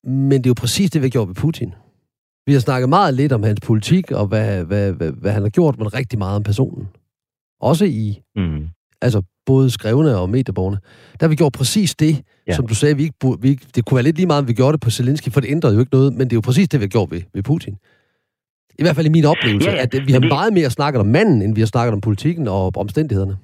Men 0.06 0.32
det 0.32 0.46
er 0.46 0.50
jo 0.50 0.54
præcis 0.54 0.90
det, 0.90 1.02
vi 1.02 1.04
har 1.04 1.10
gjort 1.10 1.28
ved 1.28 1.34
Putin. 1.34 1.72
Vi 2.46 2.52
har 2.52 2.60
snakket 2.60 2.88
meget 2.88 3.14
lidt 3.14 3.32
om 3.32 3.42
hans 3.42 3.60
politik, 3.60 4.10
og 4.10 4.26
hvad, 4.26 4.64
hvad, 4.64 4.92
hvad, 4.92 5.12
hvad 5.12 5.32
han 5.32 5.42
har 5.42 5.48
gjort, 5.48 5.78
men 5.78 5.94
rigtig 5.94 6.18
meget 6.18 6.36
om 6.36 6.42
personen. 6.42 6.88
Også 7.60 7.84
i, 7.84 8.20
mm. 8.36 8.68
altså 9.02 9.22
både 9.46 9.70
skrevne 9.70 10.16
og 10.16 10.30
medieborgerne. 10.30 10.78
Der 11.20 11.26
har 11.26 11.28
vi 11.28 11.36
gjort 11.36 11.52
præcis 11.52 11.94
det, 11.94 12.22
ja. 12.46 12.54
som 12.54 12.66
du 12.66 12.74
sagde, 12.74 12.96
vi 12.96 13.02
ikke, 13.02 13.16
vi 13.40 13.48
ikke, 13.48 13.66
det 13.74 13.84
kunne 13.84 13.96
være 13.96 14.04
lidt 14.04 14.16
lige 14.16 14.26
meget, 14.26 14.42
om 14.42 14.48
vi 14.48 14.52
gjorde 14.52 14.72
det 14.72 14.80
på 14.80 14.90
Zelensky, 14.90 15.28
for 15.28 15.40
det 15.40 15.50
ændrede 15.50 15.74
jo 15.74 15.80
ikke 15.80 15.92
noget, 15.92 16.12
men 16.12 16.20
det 16.20 16.32
er 16.32 16.36
jo 16.36 16.40
præcis 16.40 16.68
det, 16.68 16.80
vi 16.80 16.84
har 16.84 16.88
gjort 16.88 17.10
ved, 17.10 17.22
ved 17.34 17.42
Putin. 17.42 17.76
I 18.78 18.82
hvert 18.84 18.96
fald 18.96 19.06
i 19.06 19.16
min 19.18 19.26
oplevelse, 19.32 19.70
ja, 19.70 19.76
ja. 19.76 19.82
at 19.84 19.92
vi 20.08 20.12
har 20.12 20.22
det... 20.24 20.34
meget 20.36 20.52
mere 20.58 20.70
snakket 20.78 21.00
om 21.04 21.06
manden, 21.16 21.42
end 21.42 21.54
vi 21.54 21.60
har 21.60 21.70
snakket 21.74 21.92
om 21.96 22.00
politikken 22.08 22.48
og 22.48 22.72
omstændighederne. 22.84 23.36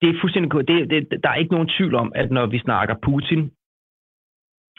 Det 0.00 0.08
er 0.08 0.20
fuldstændig 0.20 0.50
det, 0.70 0.90
det, 0.90 1.22
Der 1.22 1.30
er 1.30 1.34
ikke 1.42 1.54
nogen 1.56 1.70
tvivl 1.76 1.94
om, 1.94 2.12
at 2.14 2.30
når 2.30 2.46
vi 2.46 2.58
snakker 2.58 2.94
Putin, 3.02 3.50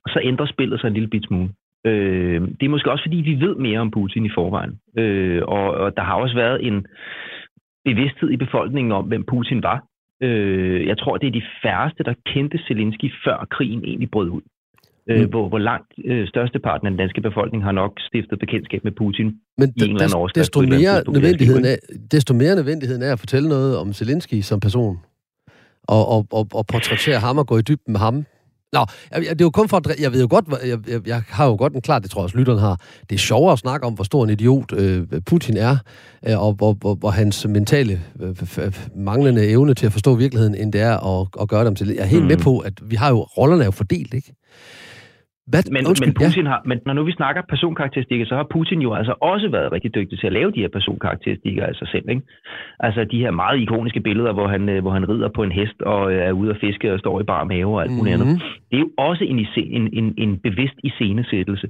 så 0.07 0.19
ændrer 0.23 0.45
spillet 0.45 0.79
sig 0.79 0.88
en 0.88 0.93
lille 0.93 1.09
bit 1.09 1.25
smule. 1.27 1.49
Øh, 1.85 2.41
det 2.41 2.63
er 2.65 2.69
måske 2.69 2.91
også, 2.91 3.03
fordi 3.03 3.17
vi 3.17 3.45
ved 3.45 3.55
mere 3.55 3.79
om 3.79 3.91
Putin 3.91 4.25
i 4.25 4.35
forvejen. 4.35 4.79
Øh, 4.97 5.41
og, 5.47 5.67
og 5.83 5.97
der 5.97 6.03
har 6.03 6.15
også 6.15 6.35
været 6.35 6.67
en 6.67 6.85
bevidsthed 7.85 8.29
i 8.31 8.38
befolkningen 8.38 8.91
om, 8.91 9.05
hvem 9.05 9.23
Putin 9.25 9.63
var. 9.63 9.83
Øh, 10.21 10.88
jeg 10.88 10.97
tror, 10.97 11.17
det 11.17 11.27
er 11.27 11.31
de 11.31 11.49
færreste, 11.63 12.03
der 12.03 12.13
kendte 12.25 12.59
Zelensky, 12.67 13.13
før 13.25 13.47
krigen 13.51 13.83
egentlig 13.83 14.12
brød 14.12 14.29
ud 14.29 14.41
øh, 15.09 15.21
mm. 15.21 15.29
hvor, 15.29 15.49
hvor 15.49 15.57
langt 15.57 15.91
øh, 16.05 16.27
størsteparten 16.27 16.87
af 16.87 16.91
den 16.91 16.99
danske 16.99 17.21
befolkning 17.21 17.63
har 17.63 17.71
nok 17.71 17.91
stiftet 17.99 18.39
bekendtskab 18.39 18.83
med 18.83 18.91
Putin 18.91 19.27
Men 19.57 19.73
i 19.75 19.83
en 19.83 19.89
eller 19.89 20.03
anden 20.03 20.29
desto, 20.35 20.61
mere 20.61 21.03
nødvendigheden 21.07 21.65
af, 21.65 21.77
desto 22.11 22.33
mere 22.33 22.55
nødvendigheden 22.55 23.03
er 23.03 23.11
at 23.13 23.19
fortælle 23.19 23.49
noget 23.49 23.77
om 23.77 23.93
Zelensky 23.93 24.41
som 24.41 24.59
person, 24.59 24.97
og, 25.87 26.07
og, 26.07 26.27
og, 26.31 26.47
og 26.53 26.65
portrættere 26.67 27.19
ham 27.19 27.37
og 27.37 27.47
gå 27.47 27.57
i 27.57 27.61
dybden 27.61 27.91
med 27.91 27.99
ham. 27.99 28.25
Nå, 28.73 28.85
det 29.15 29.27
er 29.29 29.35
jo 29.41 29.49
kun 29.49 29.69
for 29.69 29.77
at... 29.77 30.01
Jeg 30.01 30.11
ved 30.13 30.21
jo 30.21 30.27
godt, 30.29 30.45
jeg, 30.67 30.77
jeg, 30.89 31.07
jeg 31.07 31.21
har 31.27 31.45
jo 31.45 31.55
godt 31.55 31.73
en 31.73 31.81
klar, 31.81 31.99
det 31.99 32.09
tror 32.11 32.21
jeg 32.21 32.23
også 32.23 32.37
lytteren 32.37 32.59
har. 32.59 32.81
Det 33.09 33.15
er 33.15 33.19
sjovere 33.19 33.53
at 33.53 33.59
snakke 33.59 33.85
om, 33.87 33.93
hvor 33.93 34.03
stor 34.03 34.23
en 34.23 34.29
idiot 34.29 34.73
øh, 34.73 35.07
Putin 35.25 35.57
er, 35.57 35.77
øh, 36.27 36.43
og 36.43 36.53
hvor, 36.53 36.73
hvor, 36.73 36.95
hvor 36.95 37.09
hans 37.09 37.47
mentale 37.47 38.01
øh, 38.21 38.35
manglende 38.95 39.47
evne 39.47 39.73
til 39.73 39.85
at 39.85 39.91
forstå 39.91 40.15
virkeligheden, 40.15 40.55
end 40.55 40.73
det 40.73 40.81
er 40.81 41.21
at, 41.21 41.27
at 41.41 41.49
gøre 41.49 41.65
dem 41.65 41.75
til... 41.75 41.87
Jeg 41.87 41.97
er 41.97 42.05
helt 42.05 42.21
mm. 42.21 42.27
med 42.27 42.37
på, 42.37 42.59
at 42.59 42.73
vi 42.83 42.95
har 42.95 43.09
jo... 43.09 43.21
Rollerne 43.21 43.61
er 43.61 43.65
jo 43.65 43.71
fordelt, 43.71 44.13
ikke? 44.13 44.33
Hvad? 45.51 45.63
Men, 45.75 45.88
Undskyld, 45.88 46.07
men, 46.07 46.19
Putin 46.21 46.45
ja. 46.45 46.49
har, 46.49 46.62
men 46.65 46.77
når 46.85 46.93
nu 46.93 47.03
vi 47.03 47.12
snakker 47.12 47.41
personkarakteristikker, 47.49 48.25
så 48.25 48.35
har 48.35 48.47
Putin 48.55 48.81
jo 48.81 48.93
altså 48.93 49.13
også 49.21 49.47
været 49.49 49.71
rigtig 49.71 49.95
dygtig 49.95 50.19
til 50.19 50.27
at 50.27 50.33
lave 50.33 50.51
de 50.51 50.62
her 50.63 50.71
personkarakteristikker 50.77 51.65
af 51.65 51.75
sig 51.75 51.88
selv. 51.88 52.09
Ikke? 52.09 52.21
Altså 52.79 53.03
de 53.12 53.19
her 53.23 53.31
meget 53.31 53.59
ikoniske 53.62 53.99
billeder, 53.99 54.33
hvor 54.33 54.47
han, 54.47 54.69
øh, 54.69 54.81
hvor 54.81 54.91
han 54.91 55.09
rider 55.09 55.29
på 55.35 55.43
en 55.43 55.51
hest 55.51 55.81
og 55.81 56.13
øh, 56.13 56.27
er 56.27 56.31
ude 56.31 56.49
at 56.49 56.57
fiske 56.62 56.93
og 56.93 56.99
står 56.99 57.21
i 57.21 57.23
bar 57.23 57.43
mave 57.43 57.75
og 57.75 57.81
alt 57.83 57.91
muligt 57.91 58.17
mm-hmm. 58.17 58.29
andet. 58.29 58.43
Det 58.69 58.75
er 58.77 58.83
jo 58.88 58.91
også 58.97 59.23
en, 59.23 59.39
en, 59.55 59.89
en, 59.93 60.13
en 60.17 60.39
bevidst 60.39 60.77
iscenesættelse. 60.83 61.67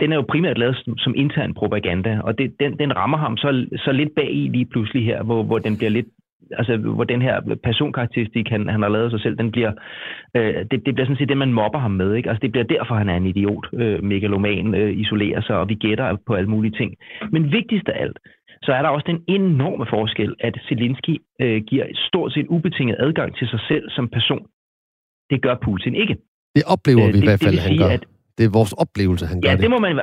Den 0.00 0.12
er 0.12 0.16
jo 0.16 0.24
primært 0.32 0.58
lavet 0.58 0.76
som, 0.84 0.98
som 0.98 1.12
intern 1.16 1.54
propaganda, 1.54 2.20
og 2.24 2.38
det, 2.38 2.46
den, 2.60 2.78
den 2.78 2.96
rammer 2.96 3.18
ham 3.18 3.36
så, 3.36 3.66
så 3.76 3.92
lidt 3.92 4.14
bag 4.16 4.30
i 4.34 4.48
lige 4.48 4.66
pludselig 4.72 5.04
her, 5.04 5.22
hvor, 5.22 5.42
hvor 5.42 5.58
den 5.58 5.76
bliver 5.76 5.90
lidt 5.90 6.06
altså, 6.58 6.76
hvor 6.76 7.04
den 7.04 7.22
her 7.22 7.40
personkarakteristik, 7.62 8.48
han, 8.48 8.68
han 8.68 8.82
har 8.82 8.88
lavet 8.88 9.10
sig 9.10 9.20
selv, 9.20 9.36
den 9.38 9.50
bliver, 9.50 9.72
øh, 10.36 10.54
det, 10.70 10.86
det 10.86 10.94
bliver 10.94 11.06
sådan 11.06 11.16
set 11.16 11.28
det, 11.28 11.36
man 11.36 11.52
mobber 11.52 11.78
ham 11.78 11.90
med. 11.90 12.14
Ikke? 12.14 12.28
Altså, 12.28 12.42
det 12.42 12.52
bliver 12.52 12.64
derfor, 12.64 12.94
han 12.94 13.08
er 13.08 13.16
en 13.16 13.26
idiot, 13.26 13.66
øh, 13.72 14.04
megaloman, 14.04 14.74
øh, 14.74 14.98
isolerer 14.98 15.40
sig, 15.40 15.56
og 15.56 15.68
vi 15.68 15.74
gætter 15.74 16.16
på 16.26 16.34
alle 16.34 16.50
mulige 16.50 16.76
ting. 16.78 16.94
Men 17.32 17.52
vigtigst 17.52 17.88
af 17.88 18.02
alt, 18.02 18.18
så 18.62 18.72
er 18.72 18.82
der 18.82 18.88
også 18.88 19.06
den 19.06 19.20
enorme 19.28 19.86
forskel, 19.90 20.34
at 20.40 20.54
Zelensky 20.68 21.16
øh, 21.40 21.62
giver 21.62 21.86
stort 21.94 22.32
set 22.32 22.46
ubetinget 22.48 22.96
adgang 22.98 23.36
til 23.38 23.48
sig 23.48 23.60
selv 23.68 23.90
som 23.90 24.08
person. 24.08 24.46
Det 25.30 25.42
gør 25.42 25.54
Putin 25.62 25.94
ikke. 25.94 26.16
Det 26.56 26.64
oplever 26.74 27.06
vi 27.06 27.18
øh, 27.18 27.22
i 27.22 27.26
hvert 27.26 27.42
fald, 27.44 27.56
det 27.56 27.62
han 27.68 27.78
gør. 27.78 27.90
At, 27.96 28.04
det 28.38 28.44
er 28.46 28.52
vores 28.58 28.72
oplevelse, 28.72 29.26
han 29.26 29.40
gør 29.40 29.48
ja, 29.48 29.54
det. 29.54 29.62
det 29.62 29.70
må 29.70 29.78
man 29.78 30.00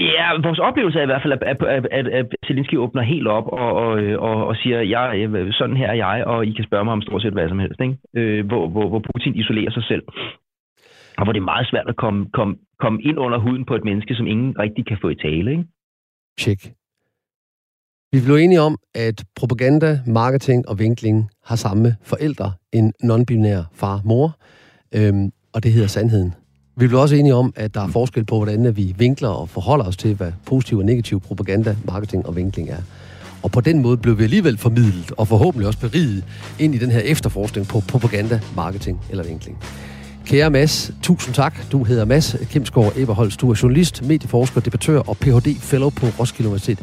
Ja, 0.00 0.26
vores 0.42 0.58
oplevelse 0.58 0.98
er 0.98 1.02
i 1.02 1.06
hvert 1.06 1.22
fald, 1.22 1.32
at, 1.32 1.42
at, 1.42 1.86
at, 1.98 2.06
at, 2.08 2.26
Zelensky 2.46 2.76
åbner 2.76 3.02
helt 3.02 3.28
op 3.28 3.46
og, 3.46 3.72
og, 3.84 3.90
og, 4.28 4.46
og 4.46 4.56
siger, 4.56 4.80
ja, 4.82 5.02
sådan 5.52 5.76
her 5.76 5.88
er 5.88 5.94
jeg, 5.94 6.24
og 6.26 6.46
I 6.46 6.52
kan 6.52 6.64
spørge 6.64 6.84
mig 6.84 6.92
om 6.92 7.02
stort 7.02 7.22
set 7.22 7.32
hvad 7.32 7.48
som 7.48 7.58
helst. 7.58 7.80
Ikke? 7.80 7.96
Øh, 8.14 8.46
hvor, 8.46 8.68
hvor, 8.68 8.88
hvor 8.88 9.02
Putin 9.12 9.34
isolerer 9.34 9.70
sig 9.70 9.84
selv. 9.84 10.02
Og 11.18 11.24
hvor 11.24 11.32
det 11.32 11.40
er 11.40 11.52
meget 11.54 11.66
svært 11.70 11.88
at 11.88 11.96
komme, 11.96 12.30
komme, 12.32 12.56
komme 12.78 13.02
ind 13.02 13.18
under 13.18 13.38
huden 13.38 13.64
på 13.64 13.74
et 13.74 13.84
menneske, 13.84 14.14
som 14.14 14.26
ingen 14.26 14.58
rigtig 14.58 14.86
kan 14.86 14.98
få 15.00 15.08
i 15.08 15.14
tale. 15.14 15.50
Ikke? 15.50 15.64
Tjek. 16.38 16.60
Vi 18.12 18.18
blev 18.26 18.36
enige 18.36 18.60
om, 18.60 18.76
at 18.94 19.24
propaganda, 19.36 19.98
marketing 20.06 20.68
og 20.68 20.78
vinkling 20.78 21.30
har 21.44 21.56
samme 21.56 21.88
forældre, 22.02 22.52
en 22.72 22.92
non-binær 23.04 23.62
far-mor, 23.80 24.28
øhm, 24.96 25.30
og 25.54 25.64
det 25.64 25.72
hedder 25.72 25.88
sandheden. 25.88 26.39
Vi 26.76 26.86
blev 26.86 27.00
også 27.00 27.14
enige 27.14 27.34
om, 27.34 27.52
at 27.56 27.74
der 27.74 27.80
er 27.80 27.88
forskel 27.88 28.24
på, 28.24 28.36
hvordan 28.36 28.76
vi 28.76 28.94
vinkler 28.98 29.28
og 29.28 29.48
forholder 29.48 29.84
os 29.84 29.96
til, 29.96 30.14
hvad 30.14 30.32
positiv 30.46 30.78
og 30.78 30.84
negativ 30.84 31.20
propaganda, 31.20 31.76
marketing 31.84 32.26
og 32.26 32.36
vinkling 32.36 32.68
er. 32.68 32.76
Og 33.42 33.50
på 33.50 33.60
den 33.60 33.82
måde 33.82 33.96
blev 33.96 34.18
vi 34.18 34.24
alligevel 34.24 34.58
formidlet, 34.58 35.12
og 35.16 35.28
forhåbentlig 35.28 35.66
også 35.66 35.78
beriget, 35.78 36.24
ind 36.58 36.74
i 36.74 36.78
den 36.78 36.90
her 36.90 37.00
efterforskning 37.00 37.68
på 37.68 37.80
propaganda, 37.88 38.40
marketing 38.56 39.00
eller 39.10 39.24
vinkling. 39.24 39.58
Kære 40.26 40.50
Mads, 40.50 40.92
tusind 41.02 41.34
tak. 41.34 41.72
Du 41.72 41.84
hedder 41.84 42.04
Mads 42.04 42.36
Kimsgaard 42.50 42.92
Eberholz. 42.96 43.36
Du 43.36 43.50
er 43.50 43.58
journalist, 43.62 44.02
medieforsker, 44.02 44.60
debattør 44.60 44.98
og 44.98 45.16
Ph.D. 45.16 45.56
Fellow 45.60 45.90
på 45.90 46.06
Roskilde 46.06 46.48
Universitet. 46.48 46.78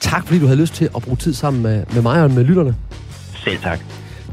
Tak 0.00 0.26
fordi 0.26 0.40
du 0.40 0.46
havde 0.46 0.60
lyst 0.60 0.74
til 0.74 0.84
at 0.96 1.02
bruge 1.02 1.16
tid 1.16 1.34
sammen 1.34 1.62
med, 1.62 1.84
med 1.94 2.02
mig 2.02 2.22
og 2.22 2.30
med 2.30 2.44
lytterne. 2.44 2.76
Selv 3.44 3.58
tak. 3.58 3.80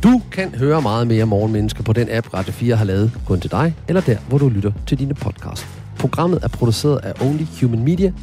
Du 0.05 0.21
kan 0.31 0.55
høre 0.55 0.81
meget 0.81 1.07
mere 1.07 1.25
Morgenmenneske 1.25 1.83
på 1.83 1.93
den 1.93 2.07
app, 2.11 2.33
Radio 2.33 2.53
4 2.53 2.75
har 2.75 2.85
lavet, 2.85 3.11
kun 3.25 3.39
til 3.39 3.51
dig, 3.51 3.75
eller 3.87 4.01
der, 4.01 4.17
hvor 4.29 4.37
du 4.37 4.49
lytter 4.49 4.71
til 4.87 4.99
dine 4.99 5.13
podcasts. 5.13 5.67
Programmet 5.99 6.39
er 6.43 6.47
produceret 6.47 6.97
af 6.97 7.25
Only 7.25 7.43
Human 7.61 7.83
Media. 7.83 8.13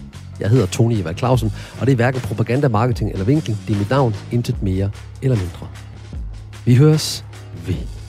Jeg 0.40 0.50
hedder 0.50 0.66
Tony 0.66 0.94
Eva 0.94 1.12
Clausen, 1.12 1.52
og 1.80 1.86
det 1.86 1.92
er 1.92 1.96
hverken 1.96 2.20
propaganda, 2.20 2.68
marketing 2.68 3.10
eller 3.10 3.24
vinkling. 3.24 3.58
Det 3.66 3.74
er 3.74 3.78
mit 3.78 3.90
navn, 3.90 4.14
intet 4.32 4.62
mere 4.62 4.90
eller 5.22 5.36
mindre. 5.36 5.66
Vi 6.64 6.74
høres 6.74 7.24
ved. 7.66 8.01